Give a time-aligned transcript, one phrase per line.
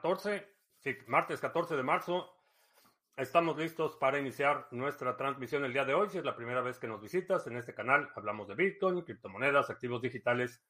[0.00, 2.34] 14, sí, martes 14 de marzo.
[3.18, 6.08] Estamos listos para iniciar nuestra transmisión el día de hoy.
[6.08, 9.68] Si es la primera vez que nos visitas en este canal, hablamos de Bitcoin, criptomonedas,
[9.68, 10.64] activos digitales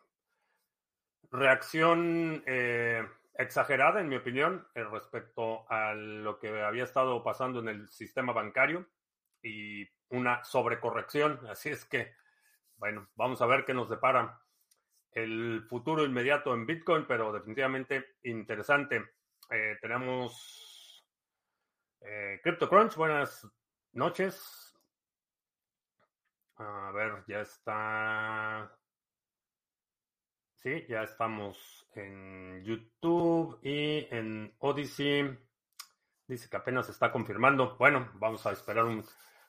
[1.30, 7.90] reacción eh, exagerada, en mi opinión, respecto a lo que había estado pasando en el
[7.90, 8.88] sistema bancario
[9.42, 11.40] y una sobrecorrección.
[11.48, 12.14] Así es que,
[12.76, 14.40] bueno, vamos a ver qué nos depara
[15.12, 19.04] el futuro inmediato en Bitcoin, pero definitivamente interesante.
[19.82, 20.71] tenemos
[22.04, 23.46] eh, CryptoCrunch, buenas
[23.92, 24.74] noches.
[26.56, 28.76] A ver, ya está.
[30.54, 35.38] Sí, ya estamos en YouTube y en Odyssey.
[36.26, 37.76] Dice que apenas está confirmando.
[37.76, 39.04] Bueno, vamos a esperar un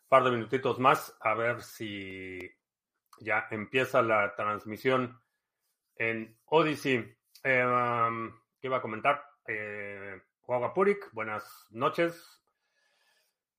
[0.08, 2.40] par de minutitos más a ver si
[3.20, 5.22] ya empieza la transmisión
[5.96, 7.16] en Odyssey.
[7.44, 9.24] Eh, um, ¿Qué iba a comentar?
[9.48, 12.43] Eh, Purik, buenas noches.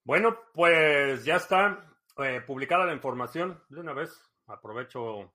[0.06, 1.82] Bueno, pues ya está
[2.18, 3.64] eh, publicada la información.
[3.70, 4.14] De una vez
[4.46, 5.32] aprovecho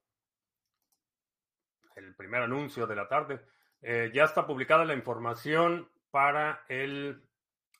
[1.95, 3.43] el primer anuncio de la tarde.
[3.81, 7.27] Eh, ya está publicada la información para el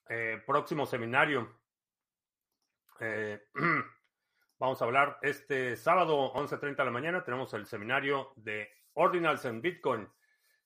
[0.10, 1.60] eh, próximo seminario.
[4.60, 7.24] vamos a hablar este sábado, 11.30 de la mañana.
[7.24, 10.10] Tenemos el seminario de Ordinals en Bitcoin.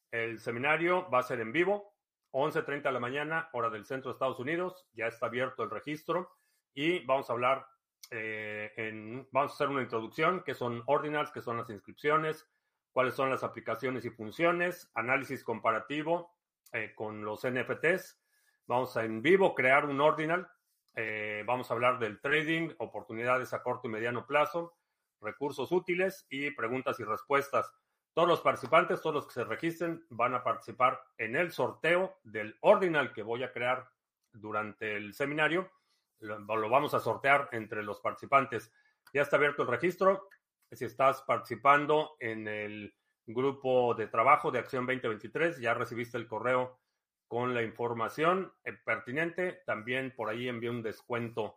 [0.10, 1.93] El seminario va a ser en vivo
[2.34, 4.88] 11.30 de la mañana, hora del centro de Estados Unidos.
[4.94, 6.32] Ya está abierto el registro
[6.74, 7.68] y vamos a hablar,
[8.10, 12.50] eh, en, vamos a hacer una introducción, que son ordinals, que son las inscripciones,
[12.92, 16.36] cuáles son las aplicaciones y funciones, análisis comparativo
[16.72, 18.20] eh, con los NFTs.
[18.66, 20.50] Vamos a en vivo crear un ordinal.
[20.96, 24.76] Eh, vamos a hablar del trading, oportunidades a corto y mediano plazo,
[25.22, 27.72] recursos útiles y preguntas y respuestas.
[28.14, 32.56] Todos los participantes, todos los que se registren, van a participar en el sorteo del
[32.62, 33.90] ordinal que voy a crear
[34.32, 35.72] durante el seminario.
[36.20, 38.72] Lo, vamos a sortear entre los participantes.
[39.14, 40.30] Ya está abierto el registro.
[40.72, 46.80] Si estás participando en el grupo de trabajo de Acción 2023, ya recibiste el correo
[47.28, 49.64] con la información eh, pertinente.
[49.66, 51.56] También por ahí envié un descuento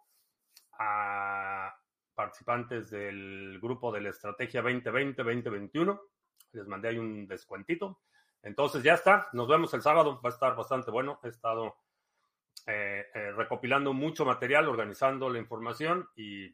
[0.79, 1.79] a
[2.15, 6.01] participantes del grupo de la Estrategia 2020-2021
[6.53, 8.01] les mandé ahí un descuentito.
[8.43, 11.21] Entonces ya está, nos vemos el sábado, va a estar bastante bueno.
[11.23, 11.77] He estado
[12.67, 16.51] eh, eh, recopilando mucho material, organizando la información y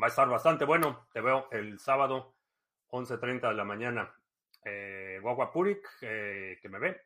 [0.00, 1.06] va a estar bastante bueno.
[1.12, 2.34] Te veo el sábado,
[2.90, 4.14] 11.30 de la mañana.
[4.64, 7.02] Eh, Guaguapurik, eh, que me ve,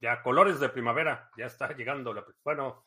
[0.00, 2.12] Ya colores de primavera, ya está llegando.
[2.12, 2.84] La, bueno,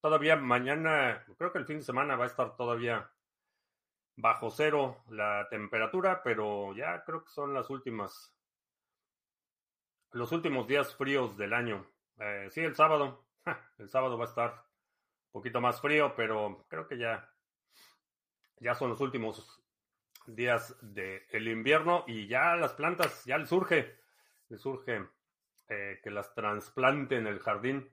[0.00, 3.10] todavía mañana, creo que el fin de semana va a estar todavía
[4.20, 8.34] bajo cero la temperatura, pero ya creo que son las últimas,
[10.12, 11.86] los últimos días fríos del año.
[12.18, 13.26] Eh, sí, el sábado,
[13.78, 17.28] el sábado va a estar un poquito más frío, pero creo que ya,
[18.58, 19.62] ya son los últimos
[20.26, 23.98] días del invierno y ya las plantas, ya les surge,
[24.48, 25.06] les surge
[25.68, 27.90] eh, que las trasplanten en el jardín.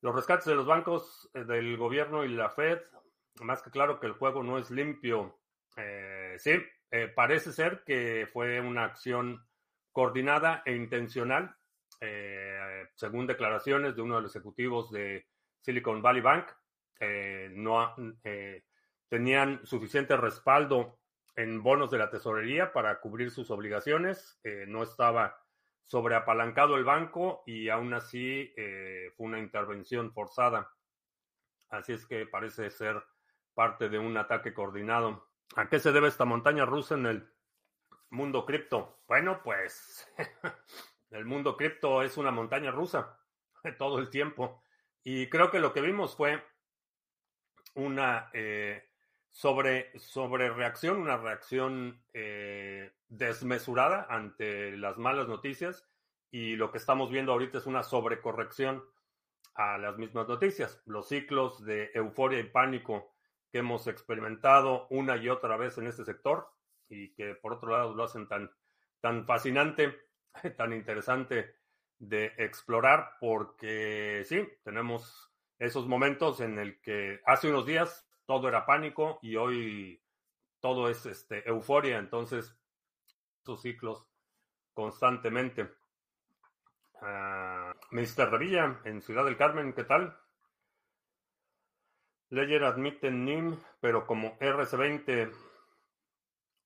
[0.00, 2.80] Los rescates de los bancos, eh, del gobierno y la Fed
[3.40, 5.40] más que claro que el juego no es limpio.
[5.76, 6.52] Eh, sí,
[6.90, 9.46] eh, parece ser que fue una acción
[9.92, 11.54] coordinada e intencional,
[12.00, 15.26] eh, según declaraciones de uno de los ejecutivos de
[15.60, 16.46] Silicon Valley Bank.
[17.52, 17.94] no
[19.08, 20.98] tenían suficiente respaldo
[21.34, 24.38] en bonos de la tesorería para cubrir sus obligaciones.
[24.66, 25.34] no estaba
[25.84, 28.52] sobreapalancado el banco y aún así
[29.16, 30.70] fue una intervención forzada.
[31.70, 33.02] Así es que parece ser
[33.54, 35.28] parte de un ataque coordinado.
[35.56, 37.32] ¿A qué se debe esta montaña rusa en el
[38.10, 39.02] mundo cripto?
[39.08, 40.08] Bueno, pues
[41.10, 43.18] el mundo cripto es una montaña rusa
[43.78, 44.62] todo el tiempo.
[45.02, 46.42] Y creo que lo que vimos fue
[47.74, 48.90] una eh,
[49.30, 55.88] sobre, sobre reacción, una reacción eh, desmesurada ante las malas noticias
[56.30, 58.84] y lo que estamos viendo ahorita es una sobrecorrección
[59.54, 60.82] a las mismas noticias.
[60.86, 63.12] Los ciclos de euforia y pánico
[63.50, 66.48] que hemos experimentado una y otra vez en este sector
[66.88, 68.50] y que por otro lado lo hacen tan,
[69.00, 69.96] tan fascinante,
[70.56, 71.54] tan interesante
[71.98, 78.64] de explorar porque sí, tenemos esos momentos en el que hace unos días todo era
[78.64, 80.02] pánico y hoy
[80.60, 82.56] todo es este, euforia, entonces
[83.42, 84.06] esos ciclos
[84.72, 85.62] constantemente.
[85.62, 88.30] Uh, ah, Mr.
[88.30, 90.16] Revilla, en Ciudad del Carmen, ¿qué tal?
[92.30, 95.32] Ledger admite NIM, pero como RC20.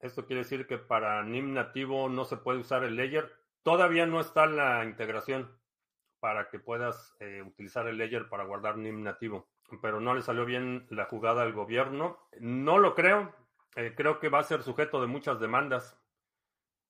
[0.00, 3.32] Esto quiere decir que para NIM nativo no se puede usar el Ledger.
[3.62, 5.50] Todavía no está la integración
[6.20, 9.48] para que puedas eh, utilizar el Ledger para guardar NIM nativo.
[9.80, 12.18] Pero no le salió bien la jugada al gobierno.
[12.38, 13.34] No lo creo.
[13.74, 15.98] Eh, creo que va a ser sujeto de muchas demandas.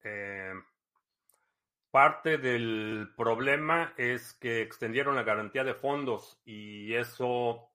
[0.02, 0.52] Eh,
[1.92, 7.70] parte del problema es que extendieron la garantía de fondos y eso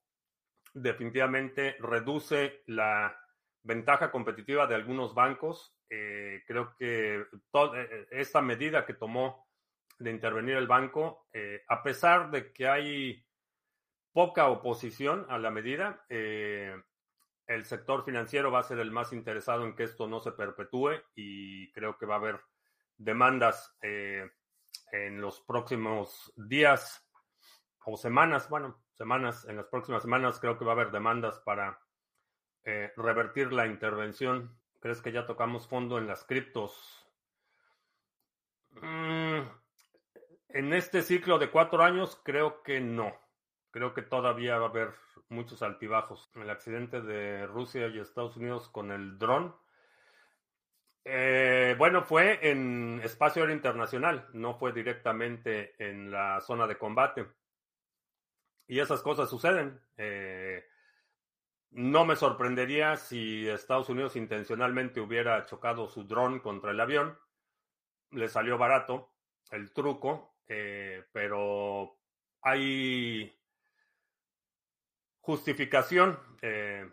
[0.81, 3.15] definitivamente reduce la
[3.63, 5.75] ventaja competitiva de algunos bancos.
[5.89, 9.47] Eh, creo que toda eh, esta medida que tomó
[9.97, 13.25] de intervenir el banco, eh, a pesar de que hay
[14.13, 19.75] poca oposición a la medida, el sector financiero va a ser el más interesado en
[19.75, 22.39] que esto no se perpetúe y creo que va a haber
[22.97, 27.07] demandas en los próximos días
[27.85, 31.79] o semanas, bueno, semanas, en las próximas semanas creo que va a haber demandas para
[32.65, 34.59] eh, revertir la intervención.
[34.81, 37.07] ¿Crees que ya tocamos fondo en las criptos?
[38.71, 39.39] Mm,
[40.49, 43.13] en este ciclo de cuatro años creo que no.
[43.71, 44.93] Creo que todavía va a haber
[45.29, 46.29] muchos altibajos.
[46.35, 49.55] El accidente de Rusia y Estados Unidos con el dron.
[51.05, 57.25] Eh, bueno, fue en espacio aéreo internacional, no fue directamente en la zona de combate.
[58.69, 59.81] Y esas cosas suceden.
[59.97, 60.63] Eh,
[61.71, 67.17] no me sorprendería si Estados Unidos intencionalmente hubiera chocado su dron contra el avión.
[68.11, 69.11] Le salió barato
[69.49, 71.97] el truco, eh, pero
[72.43, 73.35] hay
[75.19, 76.87] justificación eh,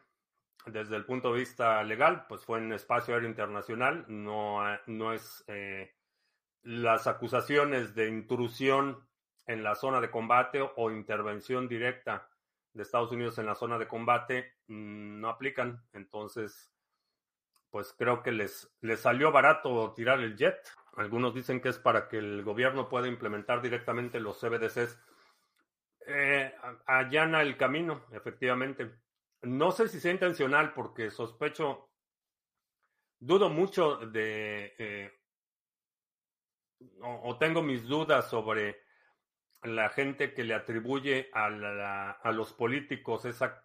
[0.65, 5.45] desde el punto de vista legal, pues fue en espacio aéreo internacional, no, no es
[6.63, 9.07] las acusaciones de intrusión
[9.47, 12.29] en la zona de combate o intervención directa
[12.73, 15.83] de Estados Unidos en la zona de combate mm, no aplican.
[15.93, 16.73] Entonces,
[17.71, 20.57] pues creo que les, les salió barato tirar el jet.
[20.97, 24.99] Algunos dicen que es para que el gobierno pueda implementar directamente los CBDCs.
[26.07, 26.55] Eh,
[26.87, 28.91] allana el camino, efectivamente.
[29.43, 31.91] No sé si sea intencional porque sospecho,
[33.19, 35.13] dudo mucho de, eh,
[37.01, 38.86] o tengo mis dudas sobre
[39.67, 41.51] la gente que le atribuye a,
[42.33, 43.65] los políticos esa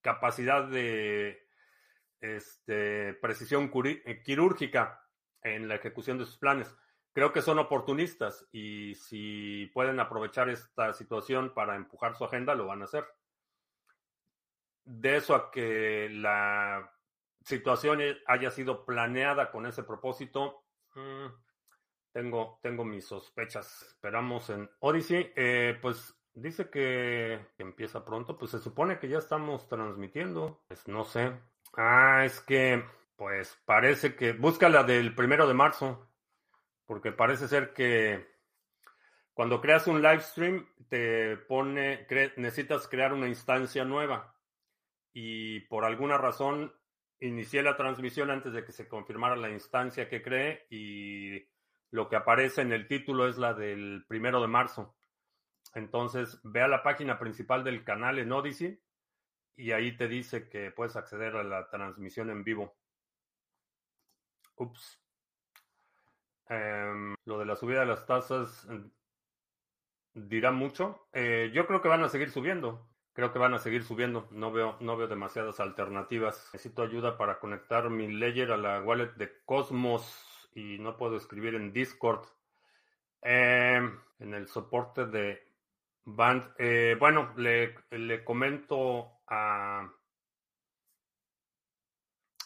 [0.00, 1.46] capacidad de
[2.20, 5.06] este, precisión eh, quirúrgica
[5.42, 6.74] en la ejecución de sus planes.
[7.12, 12.66] Creo que son oportunistas y si pueden aprovechar esta situación para empujar su agenda, lo
[12.66, 13.04] van a hacer.
[14.84, 16.92] De eso a que la
[17.44, 21.26] situación haya sido planeada con ese propósito, mm,
[22.12, 23.82] tengo, tengo mis sospechas.
[23.82, 25.32] Esperamos en Odyssey.
[25.36, 28.38] Eh, pues dice que, empieza pronto.
[28.38, 30.62] Pues se supone que ya estamos transmitiendo.
[30.68, 31.32] Pues no sé.
[31.76, 32.84] Ah, es que,
[33.16, 34.32] pues parece que.
[34.32, 36.10] Busca la del primero de marzo.
[36.86, 38.26] Porque parece ser que
[39.32, 42.06] cuando creas un live stream, te pone.
[42.36, 44.34] necesitas crear una instancia nueva.
[45.12, 46.72] Y por alguna razón
[47.20, 51.38] inicié la transmisión antes de que se confirmara la instancia que creé y
[51.90, 54.96] lo que aparece en el título es la del primero de marzo.
[55.74, 58.80] Entonces, ve a la página principal del canal en Odyssey
[59.56, 62.76] y ahí te dice que puedes acceder a la transmisión en vivo.
[64.56, 65.00] Ups.
[66.48, 71.08] Em, lo de la subida de las tasas mm, dirá mucho.
[71.12, 72.88] Eh, yo creo que van a seguir subiendo.
[73.12, 74.28] Creo que van a seguir subiendo.
[74.30, 76.50] No veo, no veo demasiadas alternativas.
[76.52, 81.54] Necesito ayuda para conectar mi ledger a la wallet de Cosmos y no puedo escribir
[81.54, 82.26] en Discord.
[83.22, 85.42] Em, en el soporte de
[86.04, 86.54] Band.
[86.58, 89.90] Eh, bueno, le, le, comento a.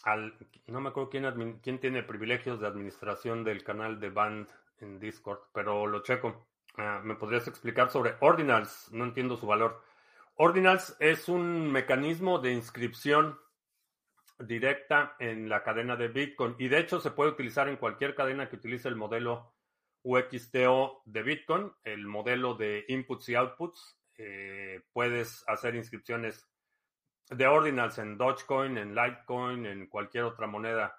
[0.03, 4.47] Al, no me acuerdo quién, quién tiene privilegios de administración del canal de Band
[4.79, 6.47] en Discord, pero lo checo.
[6.77, 8.91] Ah, ¿Me podrías explicar sobre Ordinals?
[8.91, 9.81] No entiendo su valor.
[10.35, 13.39] Ordinals es un mecanismo de inscripción
[14.39, 18.49] directa en la cadena de Bitcoin y de hecho se puede utilizar en cualquier cadena
[18.49, 19.53] que utilice el modelo
[20.03, 23.97] UXTO de Bitcoin, el modelo de inputs y outputs.
[24.17, 26.47] Eh, puedes hacer inscripciones
[27.29, 30.95] de ordinals en Dogecoin, en Litecoin, en cualquier otra moneda,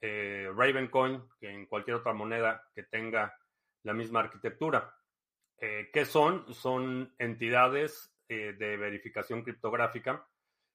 [0.00, 3.34] eh, Ravencoin, en cualquier otra moneda que tenga
[3.82, 4.94] la misma arquitectura.
[5.58, 6.52] Eh, ¿Qué son?
[6.52, 10.26] Son entidades de verificación criptográfica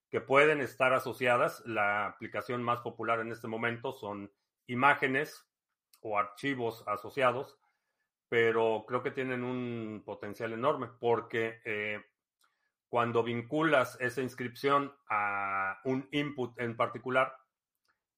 [0.10, 1.62] que pueden estar asociadas.
[1.66, 4.32] La aplicación más popular en este momento son
[4.68, 5.46] imágenes
[6.02, 7.60] o archivos asociados,
[8.28, 12.02] pero creo que tienen un potencial enorme porque eh,
[12.88, 17.36] cuando vinculas esa inscripción a un input en particular,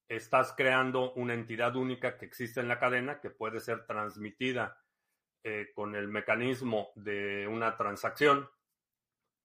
[0.07, 4.77] estás creando una entidad única que existe en la cadena que puede ser transmitida
[5.43, 8.49] eh, con el mecanismo de una transacción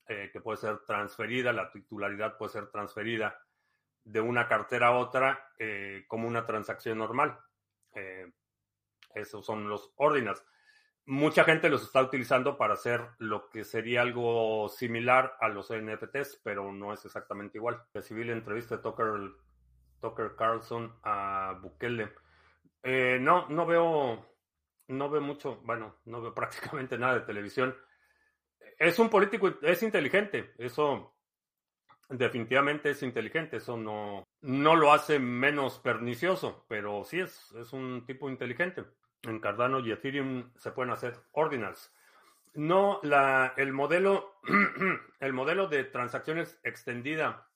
[0.08, 3.42] eh, que puede ser transferida, la titularidad puede ser transferida
[4.04, 7.36] de una cartera a otra eh, como una transacción normal.
[7.92, 8.30] Eh,
[9.16, 10.44] esos son los ordinals.
[11.06, 16.40] Mucha gente los está utilizando para hacer lo que sería algo similar a los NFTs,
[16.44, 17.82] pero no es exactamente igual.
[17.92, 19.32] Recibí la entrevista de Tucker,
[20.00, 22.12] Tucker Carlson a Bukele.
[22.84, 24.24] no, no veo,
[24.86, 27.74] no veo mucho, bueno, no veo prácticamente nada de televisión
[28.78, 31.16] es un político, es inteligente, eso
[32.08, 38.04] definitivamente es inteligente, eso no, no lo hace menos pernicioso, pero sí es, es un
[38.06, 38.84] tipo inteligente.
[39.22, 41.92] En Cardano y Ethereum se pueden hacer ordinals.
[42.54, 44.40] No, la, el modelo,
[45.20, 47.48] el modelo de transacciones extendida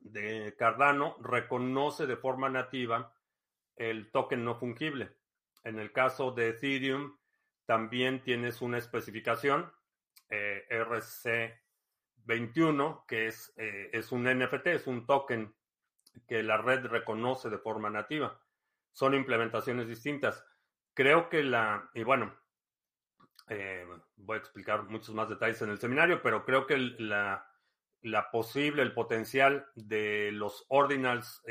[0.00, 3.12] de Cardano reconoce de forma nativa
[3.76, 5.12] el token no fungible.
[5.62, 7.16] En el caso de Ethereum,
[7.66, 9.70] también tienes una especificación
[10.30, 15.54] eh, RC21, que es, eh, es un NFT, es un token
[16.26, 18.40] que la red reconoce de forma nativa.
[18.92, 20.44] Son implementaciones distintas.
[20.94, 22.34] Creo que la, y bueno,
[23.48, 27.48] eh, voy a explicar muchos más detalles en el seminario, pero creo que la,
[28.02, 31.42] la posible, el potencial de los ordinals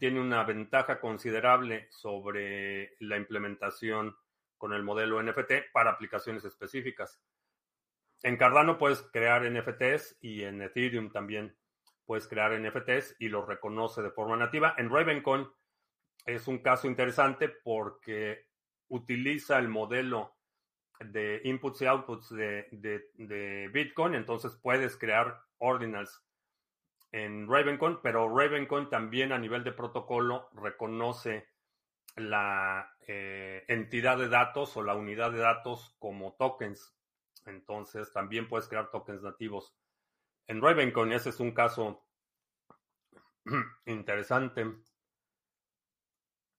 [0.00, 4.16] tiene una ventaja considerable sobre la implementación
[4.58, 7.20] con el modelo NFT para aplicaciones específicas.
[8.22, 11.56] En Cardano puedes crear NFTs y en Ethereum también
[12.06, 14.74] puedes crear NFTs y los reconoce de forma nativa.
[14.78, 15.46] En Ravencoin
[16.24, 18.46] es un caso interesante porque
[18.88, 20.36] utiliza el modelo
[21.00, 26.22] de inputs y outputs de, Bitcoin, entonces puedes crear ordinals
[27.12, 31.48] en Ravencoin, pero Ravencoin también a nivel de protocolo reconoce
[32.16, 36.95] la eh, entidad de datos o la unidad de datos como tokens.
[37.44, 39.74] Entonces también puedes crear tokens nativos.
[40.46, 42.02] En Ravencoin ese es un caso
[43.86, 44.66] interesante.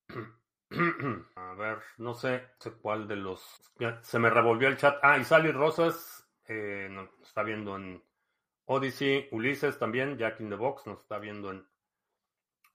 [1.36, 2.50] A ver, no sé,
[2.82, 3.72] cuál de los...
[4.02, 5.00] Se me revolvió el chat.
[5.02, 8.04] Ah, y Sally Rosas eh, nos está viendo en
[8.66, 9.30] Odyssey.
[9.32, 11.66] Ulises también, Jack in the Box, nos está viendo en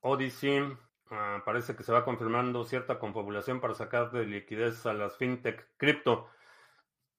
[0.01, 0.75] Odyssey.
[1.11, 5.69] Ah, parece que se va confirmando cierta confabulación para sacar de liquidez a las fintech
[5.77, 6.29] cripto.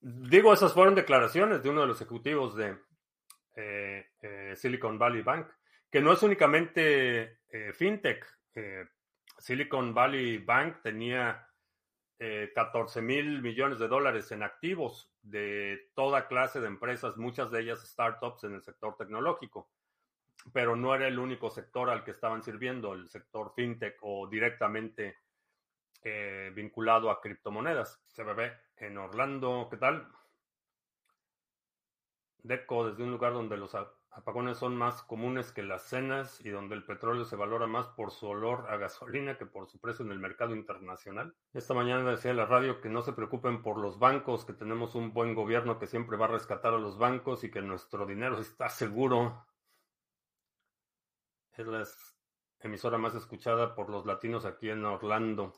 [0.07, 2.77] Digo, esas fueron declaraciones de uno de los ejecutivos de
[3.55, 5.47] eh, eh, Silicon Valley Bank,
[5.89, 8.23] que no es únicamente eh, fintech.
[9.39, 11.49] Silicon Valley Bank tenía
[12.53, 17.83] 14 mil millones de dólares en activos de toda clase de empresas, muchas de ellas
[17.83, 19.71] startups en el sector tecnológico
[20.53, 25.17] pero no era el único sector al que estaban sirviendo, el sector fintech o directamente
[26.53, 27.99] vinculado a criptomonedas.
[28.15, 30.07] CBB en Orlando, ¿qué tal?
[32.39, 33.75] Deco, desde un lugar donde los
[34.11, 38.11] apagones son más comunes que las cenas y donde el petróleo se valora más por
[38.11, 41.35] su olor a gasolina que por su precio en el mercado internacional.
[41.53, 45.11] Esta mañana decía la radio que no se preocupen por los bancos, que tenemos un
[45.11, 48.69] buen gobierno que siempre va a rescatar a los bancos y que nuestro dinero está
[48.69, 49.45] seguro
[51.57, 51.87] es la
[52.59, 55.53] emisora más escuchada por los latinos aquí en Orlando.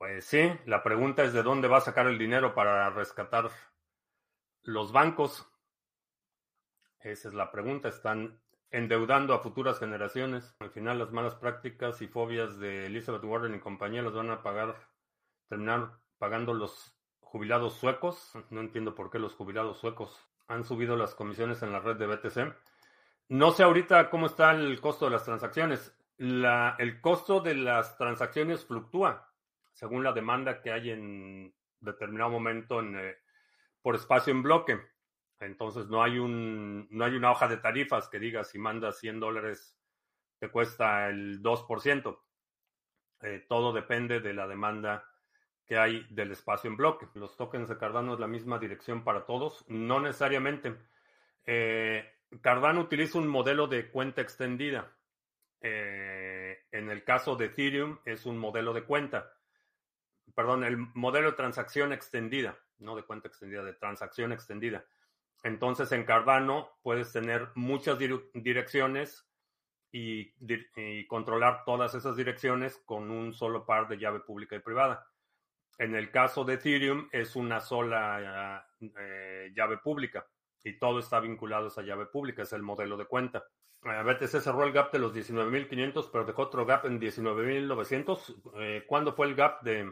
[0.00, 3.50] Pues sí, la pregunta es de dónde va a sacar el dinero para rescatar
[4.62, 5.46] los bancos.
[7.00, 7.90] Esa es la pregunta.
[7.90, 8.40] Están
[8.70, 10.56] endeudando a futuras generaciones.
[10.60, 14.42] Al final las malas prácticas y fobias de Elizabeth Warren y compañía las van a
[14.42, 14.74] pagar,
[15.50, 18.32] terminar pagando los jubilados suecos.
[18.48, 22.06] No entiendo por qué los jubilados suecos han subido las comisiones en la red de
[22.06, 22.56] BTC.
[23.28, 25.94] No sé ahorita cómo está el costo de las transacciones.
[26.16, 29.29] el costo de las transacciones fluctúa
[29.80, 33.16] según la demanda que hay en determinado momento en, eh,
[33.80, 34.78] por espacio en bloque.
[35.40, 39.20] Entonces no hay un no hay una hoja de tarifas que diga si mandas 100
[39.20, 39.78] dólares
[40.38, 42.18] te cuesta el 2%.
[43.22, 45.02] Eh, todo depende de la demanda
[45.64, 47.08] que hay del espacio en bloque.
[47.14, 50.76] Los tokens de Cardano es la misma dirección para todos, no necesariamente.
[51.46, 52.04] Eh,
[52.42, 54.92] Cardano utiliza un modelo de cuenta extendida.
[55.62, 59.39] En el caso de Ethereum es un modelo de cuenta.
[60.34, 64.84] Perdón, el modelo de transacción extendida, no de cuenta extendida, de transacción extendida.
[65.42, 67.98] Entonces en Cardano puedes tener muchas
[68.34, 69.26] direcciones
[69.92, 70.32] y,
[71.06, 75.06] controlar todas esas direcciones con un solo par de llave pública y privada.
[75.78, 80.26] En el caso de Ethereum es una sola eh, llave pública
[80.62, 83.44] y todo está vinculado a esa llave pública, es el modelo de cuenta.
[83.82, 88.52] A BTC cerró el gap de los 19.500, pero dejó otro gap en 19.900.
[88.56, 89.90] Eh, ¿Cuándo fue el gap de...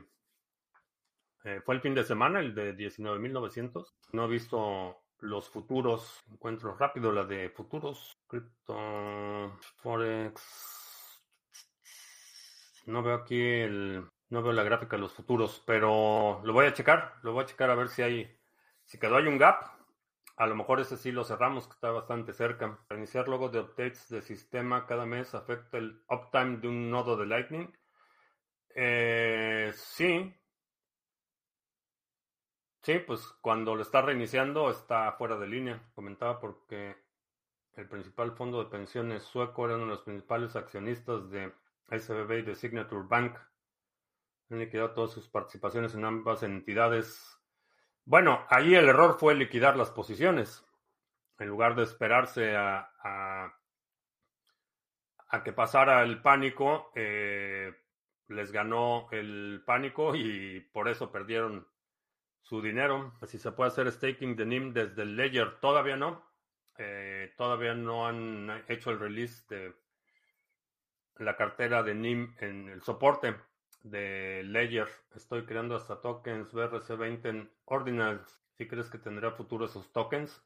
[1.48, 3.86] Eh, ¿Fue el fin de semana, el de 19.900?
[4.12, 6.22] No he visto los futuros.
[6.30, 8.18] Encuentro rápido la de futuros.
[8.26, 11.22] Crypto, Forex.
[12.84, 14.04] No veo aquí el...
[14.28, 17.14] No veo la gráfica de los futuros, pero lo voy a checar.
[17.22, 18.38] Lo voy a checar a ver si hay...
[18.84, 19.64] Si quedó hay un gap,
[20.36, 22.78] a lo mejor ese sí lo cerramos, que está bastante cerca.
[22.90, 27.24] Iniciar luego de updates de sistema cada mes afecta el uptime de un nodo de
[27.24, 27.72] Lightning.
[28.74, 30.37] Eh, sí.
[32.88, 35.78] Sí, pues cuando lo está reiniciando está fuera de línea.
[35.94, 36.96] Comentaba porque
[37.74, 41.52] el principal fondo de pensiones sueco era uno de los principales accionistas de
[41.90, 43.36] SBB y de Signature Bank.
[44.48, 47.38] Han liquidado todas sus participaciones en ambas entidades
[48.06, 50.66] bueno, ahí el error fue liquidar las posiciones.
[51.38, 52.90] En lugar de esperarse a,
[55.28, 57.70] a, que pasara el pánico, eh,
[58.28, 61.68] les ganó el pánico y por eso perdieron
[62.48, 63.12] su dinero.
[63.26, 66.24] Si se puede hacer staking de NIM desde el todavía no.
[66.78, 69.74] Eh, todavía no han hecho el release de
[71.16, 73.36] la cartera de NIM en el soporte
[73.82, 74.88] de Ledger.
[75.14, 78.40] Estoy creando hasta tokens BRC20 en Ordinals.
[78.56, 80.42] ¿Si crees que tendrá futuro esos tokens?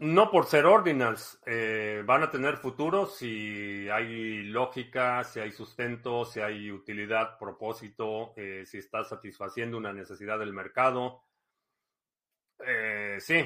[0.00, 6.24] No por ser ordinals, eh, van a tener futuro si hay lógica, si hay sustento,
[6.24, 11.24] si hay utilidad, propósito, eh, si está satisfaciendo una necesidad del mercado.
[12.60, 13.44] Eh, sí,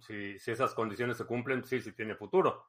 [0.00, 2.66] si, si esas condiciones se cumplen, sí, sí tiene futuro.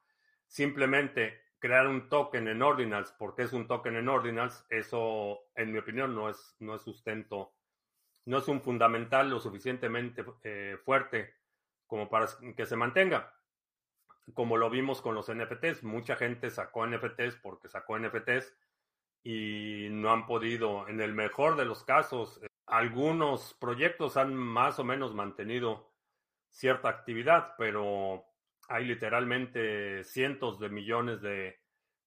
[0.47, 5.79] Simplemente crear un token en Ordinals porque es un token en Ordinals, eso, en mi
[5.79, 7.55] opinión, no es, no es sustento,
[8.23, 11.33] no es un fundamental lo suficientemente eh, fuerte
[11.88, 13.34] como para que se mantenga.
[14.34, 18.54] Como lo vimos con los NFTs, mucha gente sacó NFTs porque sacó NFTs
[19.23, 24.80] y no han podido, en el mejor de los casos, eh, algunos proyectos han más
[24.80, 25.93] o menos mantenido
[26.50, 28.26] cierta actividad, pero
[28.67, 31.60] hay literalmente cientos de millones de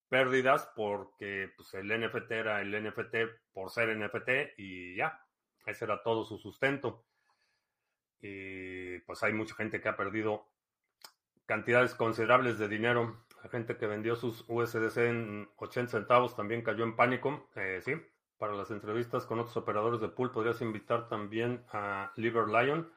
[0.08, 3.16] pérdidas porque pues, el NFT era el NFT
[3.52, 5.24] por ser NFT y ya,
[5.64, 7.06] ese era todo su sustento.
[8.22, 10.46] Y pues hay mucha gente que ha perdido
[11.46, 13.24] cantidades considerables de dinero.
[13.42, 17.48] La gente que vendió sus USDC en 80 centavos también cayó en pánico.
[17.56, 17.94] Eh, sí,
[18.38, 22.92] para las entrevistas con otros operadores de pool podrías invitar también a Liver Lion.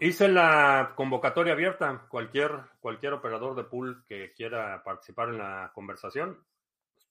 [0.00, 2.06] Hice la convocatoria abierta.
[2.08, 6.44] Cualquier, cualquier operador de pool que quiera participar en la conversación,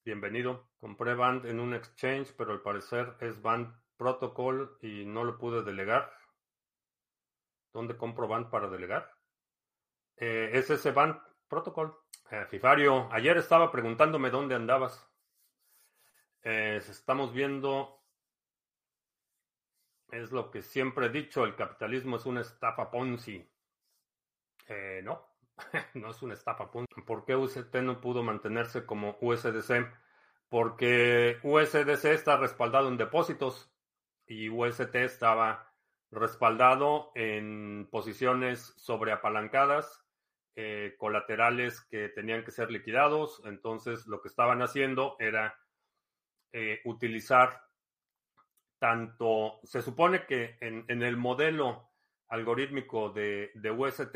[0.04, 0.68] bienvenido.
[0.80, 5.64] Compré Band en un exchange, pero al parecer es Band Protocol y no lo pude
[5.64, 6.12] delegar.
[7.74, 9.12] ¿Dónde compro Band para delegar?
[10.16, 11.98] Eh, es ese Band Protocol.
[12.32, 15.10] Eh, Fifario, ayer estaba preguntándome dónde andabas.
[16.44, 18.04] Eh, estamos viendo
[20.14, 23.50] es lo que siempre he dicho, el capitalismo es una estafa Ponzi.
[24.68, 25.28] Eh, no,
[25.96, 27.02] no es una estafa Ponzi.
[27.02, 29.92] ¿Por qué UST no pudo mantenerse como USDC?
[30.50, 33.74] Porque USDC está respaldado en depósitos
[34.28, 35.73] y UST estaba
[36.14, 40.06] respaldado en posiciones sobreapalancadas,
[40.56, 43.42] eh, colaterales que tenían que ser liquidados.
[43.46, 45.56] Entonces lo que estaban haciendo era
[46.52, 47.64] eh, utilizar
[48.80, 51.90] tanto, se supone que en, el modelo
[52.28, 54.16] algorítmico de, UST,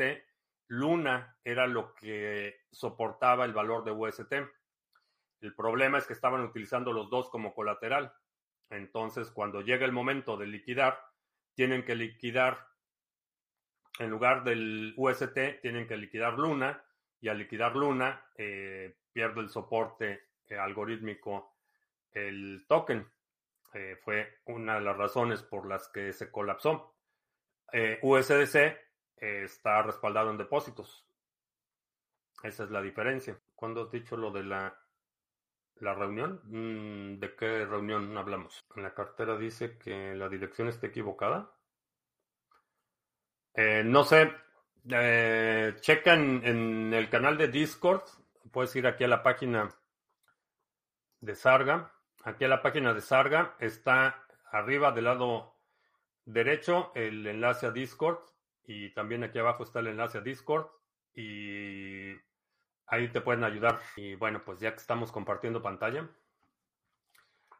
[0.68, 4.32] Luna era lo que soportaba el valor de UST.
[5.40, 8.12] El problema es que estaban utilizando los dos como colateral.
[8.70, 11.00] Entonces, cuando llega el momento de liquidar,
[11.58, 12.68] tienen que liquidar,
[13.98, 16.84] en lugar del UST, tienen que liquidar Luna,
[17.20, 21.56] y al liquidar Luna, eh, pierde el soporte eh, algorítmico
[22.12, 23.10] el token.
[23.74, 26.94] Eh, fue una de las razones por las que se colapsó.
[27.72, 28.78] Eh, USDC
[29.16, 31.04] está respaldado en depósitos.
[32.44, 33.36] Esa es la diferencia.
[33.56, 34.80] ¿Cuándo has dicho lo de la,
[35.80, 36.40] la reunión?
[36.44, 38.66] Mm, ¿De qué reunión hablamos?
[38.76, 41.50] En la cartera dice que la dirección está equivocada.
[43.54, 44.32] Eh, no sé.
[45.80, 48.02] checa en el canal de Discord.
[48.52, 49.68] Puedes ir aquí a la página
[51.20, 51.92] de Sarga.
[52.24, 55.54] Aquí a la página de Sarga está arriba del lado
[56.24, 58.18] derecho el enlace a Discord
[58.64, 60.66] y también aquí abajo está el enlace a Discord
[61.14, 62.12] y
[62.88, 63.80] ahí te pueden ayudar.
[63.96, 66.08] Y bueno, pues ya que estamos compartiendo pantalla,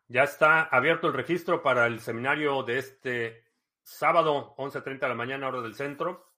[0.09, 3.45] ya está abierto el registro para el seminario de este
[3.83, 6.33] sábado, 11.30 de la mañana, hora del centro.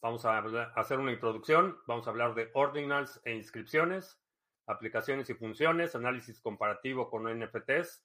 [0.00, 0.38] Vamos a
[0.74, 4.22] hacer una introducción, vamos a hablar de ordinals e inscripciones
[4.66, 8.04] aplicaciones y funciones, análisis comparativo con NFTs,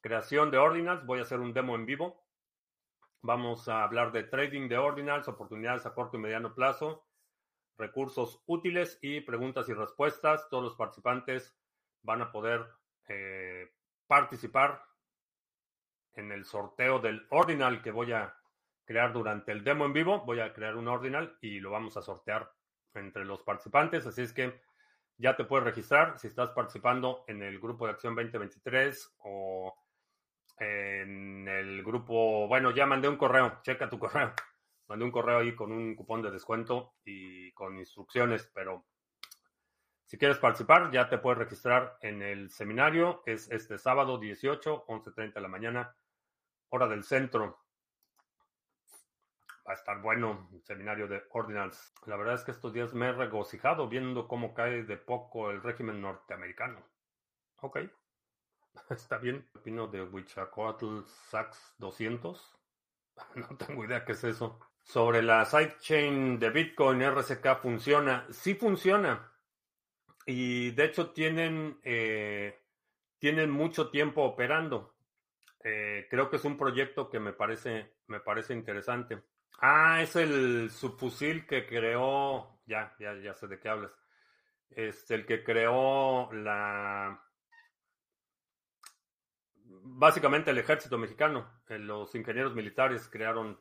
[0.00, 2.24] creación de ordinals, voy a hacer un demo en vivo.
[3.22, 7.05] Vamos a hablar de trading de ordinals, oportunidades a corto y mediano plazo,
[7.78, 10.48] recursos útiles y preguntas y respuestas.
[10.48, 11.56] Todos los participantes
[12.02, 12.66] van a poder
[13.08, 13.72] eh,
[14.06, 14.82] participar
[16.14, 18.34] en el sorteo del ordinal que voy a
[18.84, 20.24] crear durante el demo en vivo.
[20.24, 22.50] Voy a crear un ordinal y lo vamos a sortear
[22.94, 24.06] entre los participantes.
[24.06, 24.60] Así es que
[25.18, 29.74] ya te puedes registrar si estás participando en el grupo de acción 2023 o
[30.58, 34.32] en el grupo, bueno, ya mandé un correo, checa tu correo.
[34.88, 38.86] Mandé un correo ahí con un cupón de descuento y con instrucciones, pero
[40.04, 43.22] si quieres participar, ya te puedes registrar en el seminario.
[43.26, 45.96] Es este sábado 18, 11.30 de la mañana,
[46.68, 47.66] hora del centro
[49.66, 51.92] va a estar bueno el seminario de Ordinals.
[52.06, 55.62] La verdad es que estos días me he regocijado viendo cómo cae de poco el
[55.62, 56.86] régimen norteamericano.
[57.60, 57.78] Ok,
[58.90, 59.48] está bien.
[59.54, 62.52] Opino de Huichacoatl Sax 200.
[63.34, 64.60] No tengo idea qué es eso.
[64.86, 68.24] Sobre la sidechain de Bitcoin RSK funciona.
[68.30, 69.32] Sí funciona.
[70.24, 72.62] Y de hecho tienen, eh,
[73.18, 74.94] tienen mucho tiempo operando.
[75.64, 79.20] Eh, creo que es un proyecto que me parece, me parece interesante.
[79.60, 82.60] Ah, es el subfusil que creó.
[82.64, 83.90] Ya, ya, ya sé de qué hablas.
[84.70, 87.20] Es el que creó la.
[89.64, 91.62] Básicamente el ejército mexicano.
[91.68, 93.58] Eh, los ingenieros militares crearon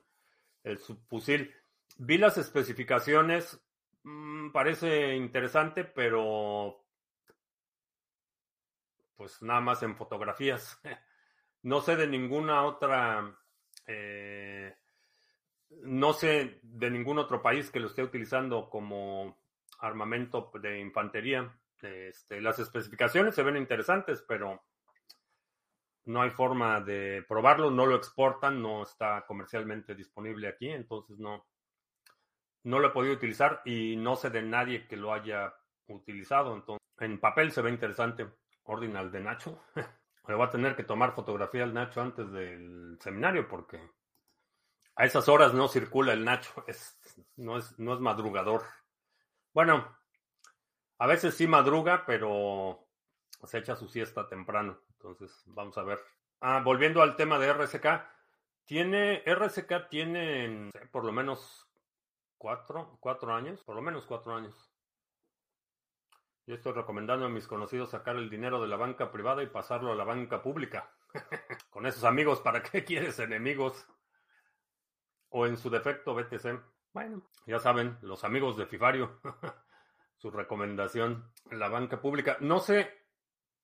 [0.65, 1.56] el subfusil.
[1.97, 3.63] Vi las especificaciones.
[4.04, 6.84] Mm, parece interesante, pero.
[9.15, 10.78] Pues nada más en fotografías.
[11.63, 13.38] no sé de ninguna otra.
[13.88, 14.75] Eh,
[15.84, 19.39] no sé de ningún otro país que lo esté utilizando como
[19.80, 21.58] armamento de infantería.
[21.82, 24.63] Este, las especificaciones se ven interesantes, pero
[26.05, 31.45] no hay forma de probarlo, no lo exportan, no está comercialmente disponible aquí, entonces no,
[32.63, 35.53] no lo he podido utilizar y no sé de nadie que lo haya
[35.87, 36.55] utilizado.
[36.55, 38.27] Entonces, en papel se ve interesante.
[38.65, 39.61] Ordinal de Nacho.
[40.27, 43.79] Le voy a tener que tomar fotografía al Nacho antes del seminario porque
[44.95, 46.65] a esas horas no circula el Nacho,
[47.35, 48.63] no, es, no es madrugador.
[49.53, 49.95] Bueno,
[50.97, 52.87] a veces sí madruga, pero
[53.43, 54.79] se echa su siesta temprano.
[55.05, 55.99] Entonces, vamos a ver.
[56.41, 57.85] Ah, volviendo al tema de RSK,
[58.65, 61.69] tiene, RSK tiene por lo menos
[62.39, 64.71] cuatro, cuatro años, por lo menos cuatro años.
[66.47, 69.91] Yo estoy recomendando a mis conocidos sacar el dinero de la banca privada y pasarlo
[69.91, 70.91] a la banca pública.
[71.69, 73.87] Con esos amigos, ¿para qué quieres enemigos?
[75.29, 76.61] o en su defecto BTC.
[76.93, 79.19] Bueno, ya saben, los amigos de Fifario,
[80.15, 82.37] su recomendación, la banca pública.
[82.39, 82.89] No sé,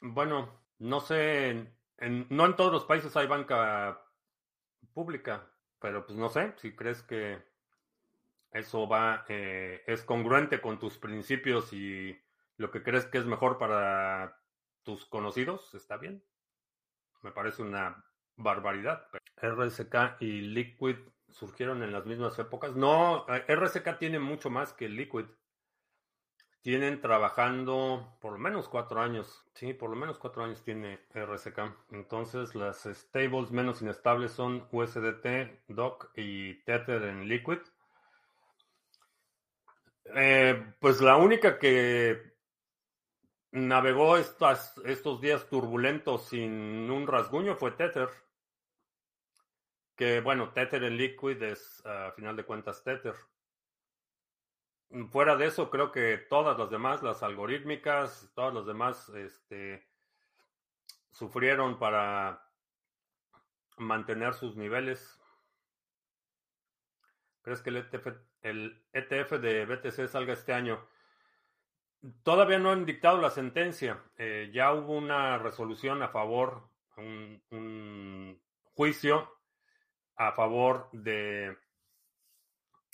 [0.01, 4.03] bueno, no sé, no en todos los países hay banca
[4.93, 5.47] pública,
[5.79, 7.39] pero pues no sé, si crees que
[8.51, 12.19] eso va, eh, es congruente con tus principios y
[12.57, 14.41] lo que crees que es mejor para
[14.83, 16.23] tus conocidos, está bien.
[17.21, 18.03] Me parece una
[18.35, 19.07] barbaridad.
[19.37, 20.97] RSK y Liquid
[21.29, 22.75] surgieron en las mismas épocas.
[22.75, 25.25] No, eh, RSK tiene mucho más que Liquid.
[26.61, 29.45] Tienen trabajando por lo menos cuatro años.
[29.53, 31.59] Sí, por lo menos cuatro años tiene RSK.
[31.91, 37.59] Entonces las stables menos inestables son USDT, DOC y Tether en Liquid.
[40.13, 42.33] Eh, pues la única que
[43.51, 48.09] navegó estos días turbulentos sin un rasguño fue Tether
[50.01, 53.13] que bueno, Tether en Liquid es a final de cuentas Tether.
[55.09, 59.87] Fuera de eso, creo que todas las demás, las algorítmicas, todas las demás, este,
[61.11, 62.45] sufrieron para
[63.77, 65.17] mantener sus niveles.
[67.41, 68.07] ¿Crees que el ETF,
[68.41, 70.85] el ETF de BTC salga este año?
[72.23, 74.03] Todavía no han dictado la sentencia.
[74.17, 78.41] Eh, ya hubo una resolución a favor, un
[78.75, 79.37] juicio
[80.17, 81.57] a favor de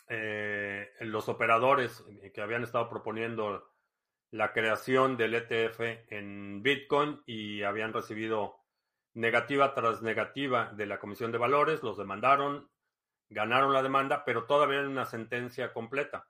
[0.10, 3.72] eh, los operadores que habían estado proponiendo
[4.32, 8.58] la creación del ETF en Bitcoin y habían recibido
[9.14, 12.70] negativa tras negativa de la Comisión de Valores, los demandaron,
[13.30, 16.28] ganaron la demanda, pero todavía hay una sentencia completa.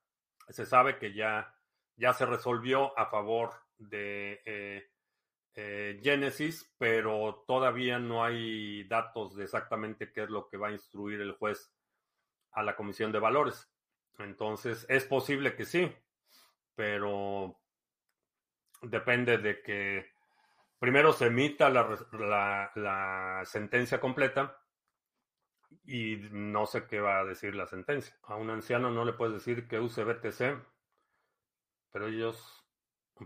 [0.50, 1.54] Se sabe que ya,
[1.96, 4.90] ya se resolvió a favor de eh,
[5.56, 10.74] eh, Genesis, pero todavía no hay datos de exactamente qué es lo que va a
[10.74, 11.74] instruir el juez
[12.58, 13.70] a la Comisión de Valores.
[14.18, 15.96] Entonces, es posible que sí,
[16.76, 17.56] pero
[18.82, 20.08] depende de que
[20.80, 24.60] primero se emita la, la, sentencia completa
[25.86, 28.18] y no sé qué va a decir la sentencia.
[28.24, 30.60] A un anciano no le puedes decir que use BTC,
[31.92, 32.66] pero ellos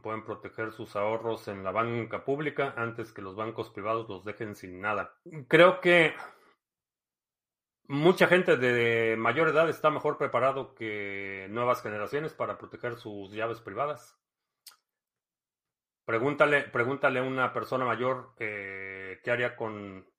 [0.04, 4.56] pueden proteger sus ahorros en la banca pública antes que los bancos privados los dejen
[4.56, 5.13] sin nada.
[5.48, 6.13] Creo que
[7.91, 13.60] mucha gente de mayor edad está mejor preparado que nuevas generaciones para proteger sus llaves
[13.60, 14.17] privadas.
[16.06, 20.10] Pregúntale, pregúntale a una persona mayor eh, qué haría con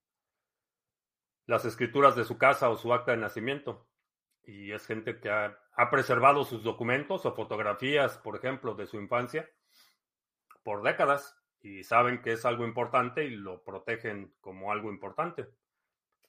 [1.47, 3.89] las escrituras de su casa o su acta de nacimiento.
[4.45, 8.99] Y es gente que ha, ha preservado sus documentos o fotografías, por ejemplo, de su
[8.99, 9.49] infancia
[10.63, 15.49] por décadas y saben que es algo importante y lo protegen como algo importante.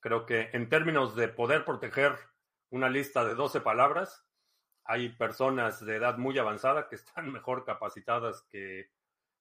[0.04, 2.18] Creo que en términos de poder proteger
[2.70, 4.28] una lista de 12 palabras,
[4.84, 8.92] hay personas de edad muy avanzada que están mejor capacitadas que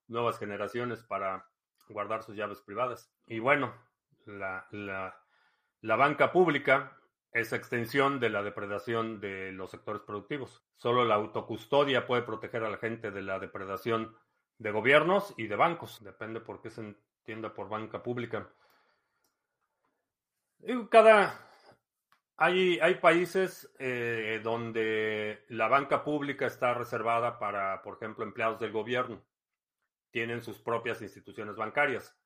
[0.06, 1.48] nuevas generaciones para
[1.88, 3.12] guardar sus llaves privadas.
[3.26, 3.74] Y bueno,
[4.24, 6.96] la, la, banca pública
[7.32, 10.64] es extensión de la depredación de los sectores productivos.
[10.76, 14.16] Solo la autocustodia puede proteger a la gente de la depredación
[14.58, 16.04] de gobiernos y de bancos.
[16.04, 18.48] Depende por qué se entiende por banca pública.
[20.90, 21.38] Cada
[22.36, 28.72] hay, hay países eh, donde la banca pública está reservada para, por ejemplo, empleados del
[28.72, 29.22] gobierno
[30.12, 32.16] tienen sus propias instituciones bancarias.